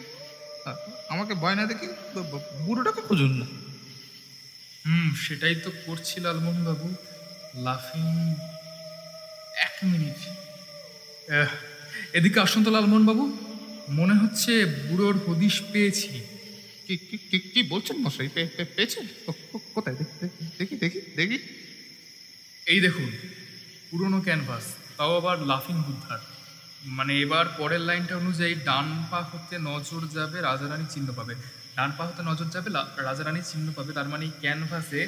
আমাকে 1.13 1.33
ভয় 1.41 1.55
না 1.59 1.63
দেখি 1.71 1.87
বুড়োটাকে 2.65 3.01
খুঁজুন 3.09 3.31
না। 3.39 3.47
হুম 4.89 5.15
সেটাই 5.15 5.55
তো 5.55 5.71
করছি 5.85 6.19
লালমোহন 6.19 6.63
বাবু 6.63 6.93
লাফিং 7.55 8.35
এক 9.57 9.75
মিনিট। 9.83 10.19
এদিকে 12.13 12.39
আসুন 12.39 12.63
তো 12.63 12.71
লালমোহন 12.71 13.05
বাবু 13.05 13.37
মনে 13.89 14.13
হচ্ছে 14.13 14.65
বুড়োর 14.65 15.17
হদিশ 15.17 15.61
পেয়েছি। 15.71 16.21
কি 16.87 16.97
কি 16.97 17.17
কি- 17.17 17.51
কি 17.53 17.63
বলছেন 17.63 17.97
মশাই? 17.97 18.29
পেয়েছেন? 18.75 19.07
কোথায়? 19.73 19.95
দেখি 20.57 20.75
দেখি 20.75 21.01
দেখি। 21.15 21.39
এই 22.65 22.79
দেখুন 22.79 23.11
পুরনো 23.91 24.21
ক্যানভাস 24.21 24.63
তাও 24.97 25.17
আবার 25.17 25.41
লাফিং 25.41 25.75
বুদ্ধার 25.75 26.19
মানে 26.85 27.19
এবার 27.19 27.45
পরের 27.57 27.81
লাইনটা 27.81 28.17
অনুযায়ী 28.17 28.55
ডান 28.55 29.03
পা 29.11 29.21
হতে 29.21 29.57
নজর 29.59 30.07
যাবে 30.07 30.41
রাজারানী 30.41 30.85
চিহ্ন 30.89 31.13
পাবে। 31.13 31.35
ডান 31.79 31.91
পা 31.97 32.05
হতে 32.05 32.23
নজর 32.23 32.45
যাবে 32.45 32.69
লা- 32.69 33.03
রাজারানী 33.03 33.41
চিহ্ন 33.41 33.71
পাবে। 33.75 33.93
তার 33.93 34.09
মানে 34.09 34.25
এই 34.25 34.31
ক্যানভাসে 34.39 35.07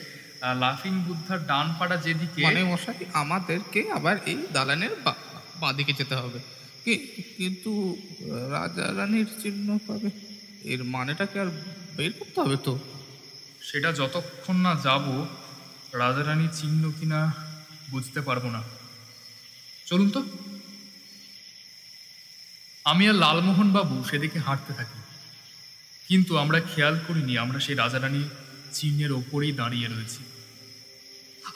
লাফিং 0.60 1.04
বুদ্ধার 1.04 1.46
ডান 1.46 1.74
পাটা 1.80 1.98
যেদিকে 1.98 2.44
মানে 2.44 2.64
মশাই 2.64 3.06
আমাদেরকে 3.14 3.92
আবার 3.92 4.18
এই 4.26 4.48
দালানের 4.54 4.90
বা- 5.04 5.60
বাঁ 5.60 5.74
দিকে 5.74 5.94
যেতে 5.94 6.16
হবে। 6.16 6.40
কি- 6.86 7.22
কিন্তু 7.38 7.98
রাজা 8.52 8.94
রানীর 8.98 9.28
চিহ্ন 9.42 9.78
পাবে। 9.88 10.10
এর 10.64 10.84
মানেটাকে 10.84 11.40
আর 11.40 11.46
বের 11.98 12.12
করতে 12.14 12.42
হবে 12.42 12.58
তো? 12.58 12.80
সেটা 13.62 13.94
যতক্ষণ 13.94 14.56
না 14.56 14.76
যাব 14.84 15.26
রাজারানী 15.94 16.48
চিহ্ন 16.54 16.92
কিনা 17.00 17.34
বুঝতে 17.90 18.22
পারব 18.22 18.50
না। 18.50 18.64
চলুন 19.86 20.10
তো। 20.10 20.24
আমি 22.84 23.08
আর 23.08 23.16
লালমোহন 23.16 23.74
বাবু 23.74 24.04
সেদিকে 24.04 24.40
হাঁটতে 24.40 24.74
থাকি। 24.74 25.01
কিন্তু 26.12 26.32
আমরা 26.38 26.60
খেয়াল 26.72 26.96
করিনি 27.08 27.34
আমরা 27.38 27.60
সেই 27.66 27.76
রাজারানী 27.76 28.22
চিহ্নের 28.78 29.12
ওপরেই 29.12 29.52
দাঁড়িয়ে 29.52 29.88
রয়েছি। 29.88 30.22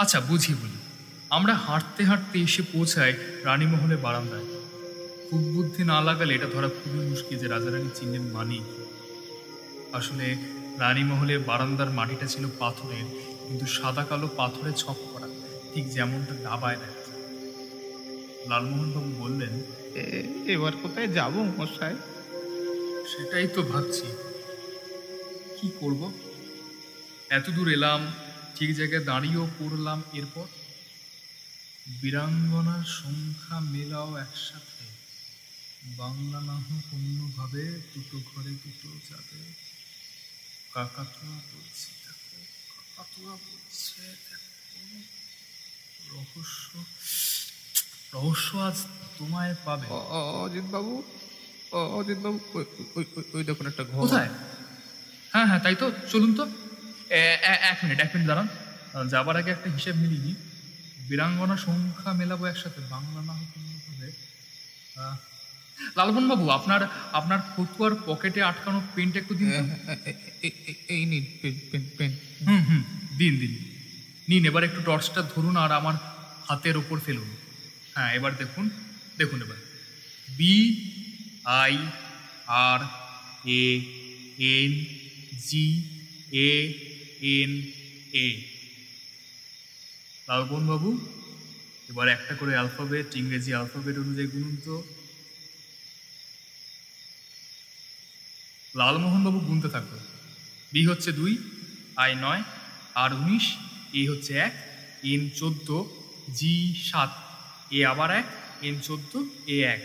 আচ্ছা 0.02 0.20
বুঝি 0.30 0.54
বলি 0.62 0.80
আমরা 1.30 1.54
হাঁটতে 1.66 2.02
হাঁটতে 2.10 2.38
এসে 2.48 2.62
পৌঁছাই 2.74 3.14
রানীমহলের 3.48 3.98
বারান্দায়। 3.98 4.48
খুব 5.28 5.42
বুদ্ধি 5.54 5.84
না 5.92 5.98
লাগালে 6.08 6.32
এটা 6.38 6.48
ধরা 6.54 6.70
খুবই 6.78 7.02
মুশকিল 7.12 7.38
যে 7.42 7.48
রাজারানী 7.48 7.90
চিহ্নের 7.98 8.26
মানি। 8.36 8.60
আসলে 9.98 10.28
রানীমহলের 10.84 11.40
বারান্দার 11.50 11.90
মাটিটা 11.90 12.28
ছিল 12.34 12.46
পাথরের 12.60 13.08
কিন্তু 13.46 13.66
সাদা 13.78 14.04
কালো 14.10 14.28
পাথরে 14.40 14.72
ছক 14.82 15.00
করা 15.12 15.28
ঠিক 15.72 15.86
যেমনটা 15.96 16.34
দাবায় 16.48 16.78
দেখা 16.82 17.02
যায়। 17.08 17.24
লালমোহনবাবু 18.50 19.12
বললেন 19.24 19.54
এবার 20.54 20.74
কোথায় 20.84 21.08
যাব 21.18 21.34
মশাই? 21.58 21.96
সেটাই 23.12 23.48
তো 23.56 23.62
ভাবছি। 23.72 24.08
কি 25.66 25.72
করব? 25.80 26.14
এত 27.30 27.50
দূর 27.50 27.70
এলাম 27.70 28.14
ঠিক 28.56 28.76
জায়গায় 28.76 29.04
দাঁড়িয়েও 29.04 29.48
পড়লাম 29.60 30.04
এরপর 30.14 30.48
বীরাঙ্গনার 32.02 32.86
সংখ্যা 32.86 33.60
মেলাও 33.60 34.18
একসাথে। 34.18 34.86
বাংলা 35.84 36.42
না 36.42 36.54
হোক 36.54 36.94
অন্যভাবে 36.94 37.82
দুটো 37.96 38.18
ঘরে 38.18 38.50
দুটো 38.50 38.90
যাবে। 39.10 39.54
কাকাতুয়া 40.74 41.36
বলছে 41.36 41.92
দেখো 42.06 42.46
কাকাতুয়া 42.76 43.36
বলছে 43.36 44.16
রহস্য 46.12 46.86
রহস্য 48.14 48.58
আজ 48.58 48.78
তোমায় 49.20 49.56
পাবে। 49.66 49.88
অজিত 49.90 50.64
বাবু 50.64 51.04
অজিত 51.72 52.18
বাবু 52.18 52.40
ওই- 52.54 52.66
ওই 52.96 53.06
ওই- 53.16 53.26
ওই 53.34 53.44
দেখুন 53.44 53.68
একটা 53.68 53.84
ঘর। 53.84 54.02
কোথায়? 54.02 54.30
হ্যাঁ 55.36 55.48
হ্যাঁ 55.50 55.62
তাই 55.66 55.76
তো। 55.76 55.86
চলুন 56.12 56.32
তো। 56.34 56.44
এক 57.72 57.78
মিনিট 57.84 57.98
এক 58.00 58.10
মিনিট 58.14 58.28
দাঁড়ান। 58.28 58.48
যাবার 59.10 59.36
আগে 59.38 59.52
একটা 59.52 59.70
হিসেব 59.70 59.96
মিলিয়ে 59.96 60.24
নিই। 60.26 60.36
বীরাঙ্গনা 61.08 61.56
সংখ্যা 61.58 62.12
মেলাবো 62.14 62.44
একসাথে 62.46 62.80
বাংলা 62.90 63.22
না 63.22 63.34
আহ, 64.98 65.16
লালমোহন 65.98 66.26
বাবু 66.30 66.46
আপনার 66.50 66.82
আপনার 67.14 67.40
ফতুয়ার 67.52 67.94
পকেটে 68.06 68.40
আটকানো 68.42 68.80
পেনটা 68.96 69.18
একটু 69.20 69.34
দিন 69.34 69.50
এই 70.88 71.04
নিন 71.06 71.26
পেন 71.42 71.56
পেন 71.72 71.84
পেন। 71.98 72.12
হুম 72.48 72.62
হুম 72.68 72.82
দিন 73.18 73.34
দিন। 73.40 73.54
নিন 74.28 74.44
এবার 74.46 74.64
একটু 74.64 74.80
টর্চটা 74.82 75.22
ধরুন 75.34 75.56
আর 75.58 75.72
আমার 75.72 75.96
হাতের 76.50 76.76
ওপর 76.78 76.98
ফেলুন। 77.00 77.30
হ্যাঁ 77.96 78.12
এবার 78.14 78.32
দেখুন 78.38 78.66
দেখুন 79.18 79.40
এবার। 79.42 79.60
B 80.28 80.54
I 81.62 81.76
R 82.66 82.80
A 83.60 83.64
N 84.56 84.72
G 85.48 85.68
A 86.50 86.52
N 87.36 87.52
A 88.26 88.28
লালবন 90.28 90.64
বাবু? 90.72 90.90
এবার 91.90 92.08
একটা 92.18 92.34
করে 92.40 92.52
অ্যালফাবেট 92.58 93.08
ইংরেজি 93.22 93.52
অ্যালফাবেট 93.56 93.96
অনুযায়ী 94.04 94.30
গুনুন 94.34 94.56
তো। 94.66 94.76
লালমোহন 98.80 99.22
বাবু 99.28 99.40
গুনতে 99.48 99.70
থাকবে 99.76 99.98
বি 100.74 100.82
হচ্ছে 100.90 101.10
দুই 101.20 101.34
আই 102.04 102.12
নয়, 102.26 102.42
আর 103.02 103.10
উনিশ 103.22 103.46
এ 104.00 104.02
হচ্ছে 104.12 104.32
এক 104.48 104.54
এন 105.14 105.22
চোদ্দ 105.40 105.70
জি 106.40 106.54
সাত 106.90 107.12
এ 107.78 107.80
আবার 107.92 108.10
এক 108.20 108.28
এন 108.68 108.76
চোদ্দ 108.88 109.12
এ 109.56 109.58
এক। 109.76 109.82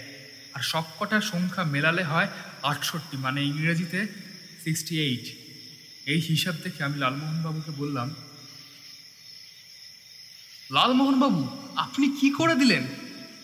আর 0.54 0.62
সবকটা 0.72 1.18
সংখ্যা 1.32 1.64
মেলালে 1.74 2.04
হয় 2.12 2.28
আটষট্টি 2.70 3.16
মানে 3.24 3.40
ইংরেজিতে 3.50 4.00
সিক্সটি 4.64 4.94
এইট 5.06 5.26
এই 6.12 6.20
হিসাব 6.28 6.54
দেখে 6.64 6.80
আমি 6.88 6.96
লালমোহন 7.02 7.38
বাবুকে 7.46 7.72
বললাম 7.80 8.08
লালমোহন 10.76 11.16
বাবু 11.22 11.42
আপনি 11.84 12.06
কি 12.18 12.28
করে 12.38 12.54
দিলেন? 12.62 12.82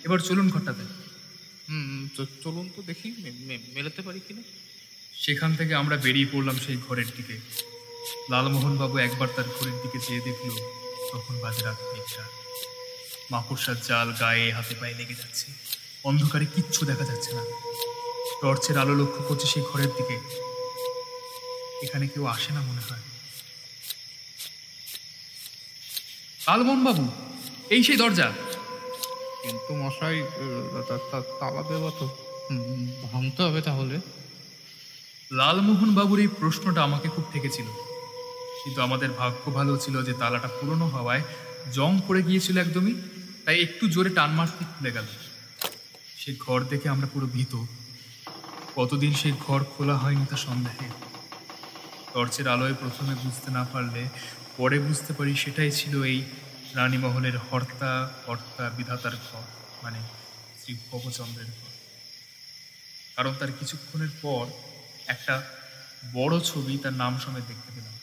এবার 0.06 0.20
চলুন 0.28 0.46
ঘরটাতে 0.54 0.84
হুম 1.68 2.00
চলুন 2.42 2.66
তো 2.74 2.80
দেখি 2.90 3.08
মেলাতে 3.76 4.00
পারি 4.06 4.20
কিনা? 4.26 4.42
সেখান 5.22 5.50
থেকে 5.58 5.72
আমরা 5.82 5.96
বেরিয়ে 6.04 6.28
পড়লাম 6.32 6.56
সেই 6.64 6.78
ঘরের 6.86 7.08
দিকে। 7.16 7.36
লালমোহন 8.32 8.74
বাবু 8.82 8.94
একবার 9.06 9.28
তার 9.36 9.48
ঘরের 9.56 9.76
দিকে 9.82 9.98
চেয়ে 10.06 10.22
দেখল 10.28 10.48
তখন 11.12 11.34
বাজে 11.42 11.62
রাত 11.66 11.80
একটা 12.00 12.22
মাকড়সার 13.32 13.78
জাল 13.88 14.08
গায়ে 14.20 14.46
হাতে 14.56 14.74
পায়ে 14.80 14.94
লেগে 14.98 15.16
যাচ্ছে। 15.22 15.46
অন্ধকারে 16.08 16.46
কিচ্ছু 16.54 16.80
দেখা 16.90 17.04
যাচ্ছে 17.10 17.30
না। 17.38 17.42
টর্চের 18.40 18.76
আলো 18.82 18.94
লক্ষ্য 19.00 19.22
করছে 19.28 19.46
সেই 19.52 19.64
ঘরের 19.70 19.90
দিকে। 19.98 20.16
এখানে 21.84 22.04
কেউ 22.08 22.24
আসে 22.26 22.50
না 22.52 22.60
মনে 22.60 22.82
হয়। 22.88 23.04
বাবু 26.86 27.04
এই 27.70 27.80
সেই 27.84 27.96
দরজা। 27.96 28.32
কিন্তু 29.42 29.74
মশাই 29.74 30.16
তালা 31.40 31.62
দেওয়া 31.68 31.90
তো। 31.98 32.06
ভাঙতে 33.12 33.40
হবে 33.42 33.60
তাহলে। 33.62 33.96
লালমোহন 35.30 35.90
বাবুর 35.94 36.18
এই 36.20 36.28
প্রশ্নটা 36.40 36.80
আমাকে 36.82 37.08
খুব 37.08 37.24
ঠেকেছিল 37.32 37.68
কিন্তু 38.64 38.80
আমাদের 38.80 39.10
ভাগ্য 39.10 39.50
ভালো 39.52 39.72
ছিল 39.76 40.04
যে 40.04 40.12
তালাটা 40.12 40.48
পুরনো 40.48 40.86
হওয়ায় 40.86 41.22
জং 41.72 41.92
পড়ে 42.08 42.22
গিয়েছিল 42.22 42.56
একদমই 42.58 42.94
তাই 43.44 43.56
একটু 43.62 43.88
জোরে 43.88 44.10
টান 44.10 44.30
মারতে 44.30 44.64
খুলে 44.72 44.90
গেল। 44.92 45.06
সে 46.16 46.30
ঘর 46.40 46.60
দেখে 46.64 46.88
আমরা 46.88 47.08
পুরো 47.12 47.26
ভীত। 47.26 47.52
কতদিন 48.76 49.14
সেই 49.14 49.32
ঘর 49.46 49.64
খোলা 49.64 49.96
হয়নি 49.96 50.26
তা 50.30 50.36
সন্দেহে। 50.36 51.05
টর্চের 52.16 52.48
আলোয় 52.48 52.74
প্রথমে 52.74 53.14
বুঝতে 53.14 53.50
না 53.50 53.64
পারলে 53.64 54.08
পরে 54.56 54.78
বুঝতে 54.78 55.12
পারি 55.12 55.36
সেটাই 55.36 55.70
ছিল 55.70 56.02
এই 56.02 56.22
রানীমহলের 56.74 57.38
হর্তা, 57.38 58.10
কর্তা, 58.26 58.70
বিধাতার 58.70 59.16
ঘর 59.16 59.42
মানে 59.82 60.00
শ্রী 60.62 60.76
ভবচন্দ্রের 60.92 61.46
ঘর। 61.46 61.72
কারণ 63.16 63.34
তার 63.34 63.52
কিছুক্ষণের 63.52 64.08
পর 64.22 64.46
একটা 65.06 65.42
বড় 66.12 66.40
ছবি 66.40 66.78
তার 66.78 66.92
নাম 66.92 67.18
সমেত 67.18 67.44
দেখতে 67.48 67.72
পেলাম। 67.74 67.98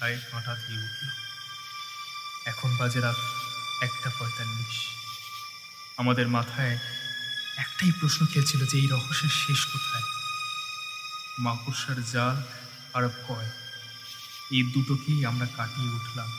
গায়ে 0.00 0.18
কাঁটা 0.30 0.54
দিয়ে 0.54 0.78
উঠল। 0.78 1.08
এখন 2.46 2.76
বাজে 2.76 3.00
রাত 3.00 3.16
একটা 3.82 4.10
পঁয়তাল্লিশ। 4.18 4.84
আমাদের 5.96 6.28
মাথায় 6.28 6.78
একটাই 7.56 7.92
প্রশ্ন 8.00 8.26
খেলছিল 8.26 8.66
যে 8.66 8.78
এই 8.78 8.86
রহস্যের 8.86 9.30
শেষ 9.30 9.66
কোথায়? 9.66 10.02
মাকড়সার 11.38 12.02
জাল 12.02 12.42
আর 12.94 13.04
ভয় 13.22 13.48
এই 14.56 14.62
দুটোকেই 14.74 15.20
আমরা 15.30 15.46
কাটিয়ে 15.56 15.92
উঠলাম। 15.98 16.30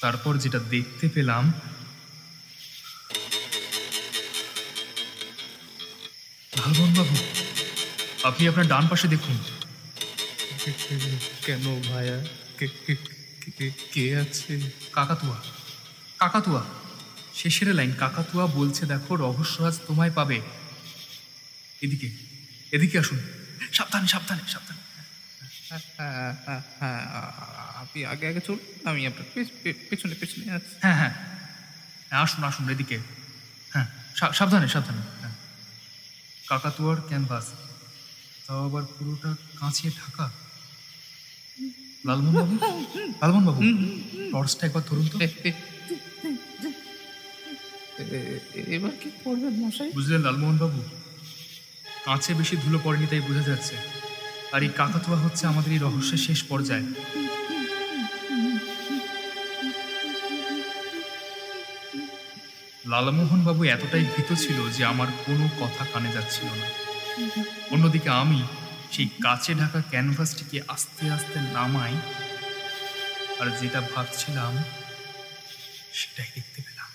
তারপর 0.00 0.32
যেটা 0.38 0.58
দেখতে 0.74 1.06
পেলাম 1.08 1.44
লালবন 6.52 6.90
বাবু 6.94 7.16
আপনি 8.28 8.42
আপনার 8.48 8.66
ডান 8.66 8.84
পাশে 8.88 9.06
দেখুন। 9.14 9.36
কেন 11.46 11.64
ভাইয়া 11.88 12.18
কে 13.92 14.04
আছে? 14.16 14.52
কাকাতুয়া। 14.92 15.38
কাকাতুয়া। 16.18 16.62
শেষের 17.34 17.68
লাইন 17.78 17.92
কাকাতুয়া 17.98 18.46
বলছে 18.58 18.82
দেখো 18.86 19.12
রহস্য 19.16 19.56
আজ 19.68 19.76
তোমায় 19.86 20.12
পাবে। 20.14 20.38
এদিকে 21.82 22.08
এদিকে 22.72 22.96
আসুন। 22.98 23.18
সাবধানে 23.72 24.08
সাবধানে 24.08 24.42
সাবধানে। 24.48 24.81
হ্যাঁ 25.72 25.82
হ্যাঁ, 26.46 26.62
হ্যাঁ, 26.78 27.02
আপনি 27.82 28.00
আগে 28.04 28.24
আগে 28.28 28.40
চলুন 28.40 28.60
আমি 28.84 29.00
আপনার 29.06 29.26
পেছনে 29.90 30.14
পেছনে 30.14 30.44
আছি 30.52 30.72
হ্যাঁ 30.84 30.96
হ্যাঁ। 31.00 31.12
আসুন 32.18 32.42
আসুন 32.44 32.64
এদিকে। 32.70 32.96
হ্যাঁ 33.72 33.86
সাবধানে 34.32 34.68
সাবধানে। 34.68 35.02
হ্যাঁ। 35.20 35.34
কাকাতুয়ার 36.44 36.98
ক্যানভাস 37.08 37.46
তাও 38.46 38.60
আবার 38.68 38.84
পুরোটা 38.94 39.30
কাঁচিয়ে 39.60 39.90
ঢাকা? 40.00 40.26
লালমোহন 42.04 42.34
বাবু? 42.36 42.54
লালমোহন 43.20 43.44
বাবু 43.48 43.60
টর্চটা 44.32 44.62
একবার 44.66 44.82
ধরুন 44.88 45.06
তো। 45.08 45.16
এবার 48.72 48.92
কি 49.00 49.08
করবেন 49.24 49.54
মশাই? 49.62 49.88
বুঝলেন 49.94 50.20
লালমোহন 50.20 50.56
বাবু 50.58 50.80
কাঁচে 52.04 52.30
বেশি 52.34 52.54
ধুলো 52.56 52.78
পড়েনি 52.84 53.06
তাই 53.06 53.20
বোঝা 53.20 53.44
যাচ্ছে। 53.50 53.74
আর 54.54 54.60
এই 54.62 54.72
কাকাতুয়া 54.78 55.18
হচ্ছে 55.24 55.42
আমাদের 55.46 55.72
এই 55.72 55.78
রহস্যের 55.78 56.20
শেষ 56.26 56.40
পর্যায়ে। 56.50 56.86
লালমোহন 62.90 63.40
বাবু 63.46 63.62
এতটাই 63.64 64.04
ভীত 64.12 64.30
ছিল 64.44 64.58
যে 64.76 64.82
আমার 64.84 65.08
কোনো 65.26 65.44
কথা 65.60 65.82
কানে 65.92 66.10
যাচ্ছিল 66.12 66.48
না। 66.60 66.68
অন্যদিকে 67.74 68.10
আমি 68.22 68.40
সেই 68.94 69.08
কাছে 69.24 69.50
ঢাকা 69.54 69.80
ক্যানভাসটিকে 69.90 70.58
আস্তে 70.74 71.04
আস্তে 71.10 71.38
নামাই 71.56 71.94
আর 73.40 73.48
যেটা 73.60 73.80
ভাবছিলাম, 73.92 74.52
সেটাই 75.98 76.30
দেখতে 76.36 76.60
পেলাম। 76.66 76.90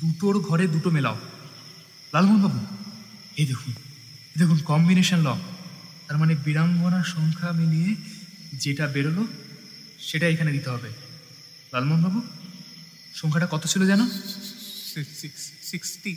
দুটোর 0.00 0.36
ঘরে 0.38 0.64
দুটো 0.74 0.88
মেলাও। 0.90 1.16
লালমোহন 2.12 2.40
বাবু 2.44 2.60
এই 3.40 3.46
দেখুন। 3.52 3.72
দেখুন 4.38 4.58
কম্বিনেশন 4.70 5.20
লক 5.28 5.40
তার 6.06 6.16
মানে 6.22 6.34
বীরাঙ্গনার 6.44 7.06
সংখ্যা 7.14 7.50
মিলিয়ে 7.60 7.90
যেটা 8.62 8.84
বেরোলো 8.94 9.24
সেটা 10.08 10.26
এখানে 10.32 10.50
দিতে 10.56 10.68
হবে। 10.74 10.90
লালমোহন 11.72 12.00
বাবু 12.04 12.20
সংখ্যাটা 13.20 13.48
কত 13.54 13.62
ছিল 13.72 13.82
জানো 13.90 14.04
সিক্সটি 15.70 16.10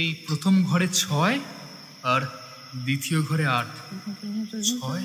এই 0.00 0.08
প্রথম 0.26 0.54
ঘরে 0.70 0.86
ছয় 1.02 1.36
আর 2.12 2.22
দ্বিতীয় 2.84 3.18
ঘরে 3.28 3.44
আট। 3.58 3.70
ছয় 4.70 5.02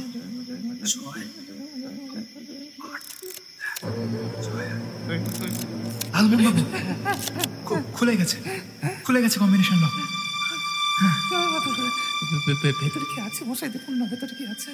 খুলে 7.97 8.13
গেছে। 8.19 8.37
খুলে 9.05 9.19
গেছে 9.23 9.37
কম্বিনেশন 9.43 9.77
লক 9.83 9.93
ভেতরে 12.81 13.05
কি 13.11 13.17
আছে 13.27 13.41
মশাই? 13.49 13.69
দেখুন 13.69 13.93
না, 13.99 14.05
ভেতরে 14.11 14.33
কি 14.39 14.43
আছে? 14.53 14.71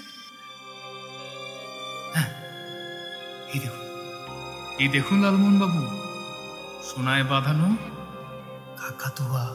এই 3.54 3.60
দেখুন। 3.64 3.84
এই 4.84 4.90
দেখুন 4.96 5.18
লালমোহন 5.24 5.56
বাবু 5.60 5.82
সোনায় 6.88 7.26
বাঁধানো 7.32 7.68
কাকাতুয়া 8.80 9.46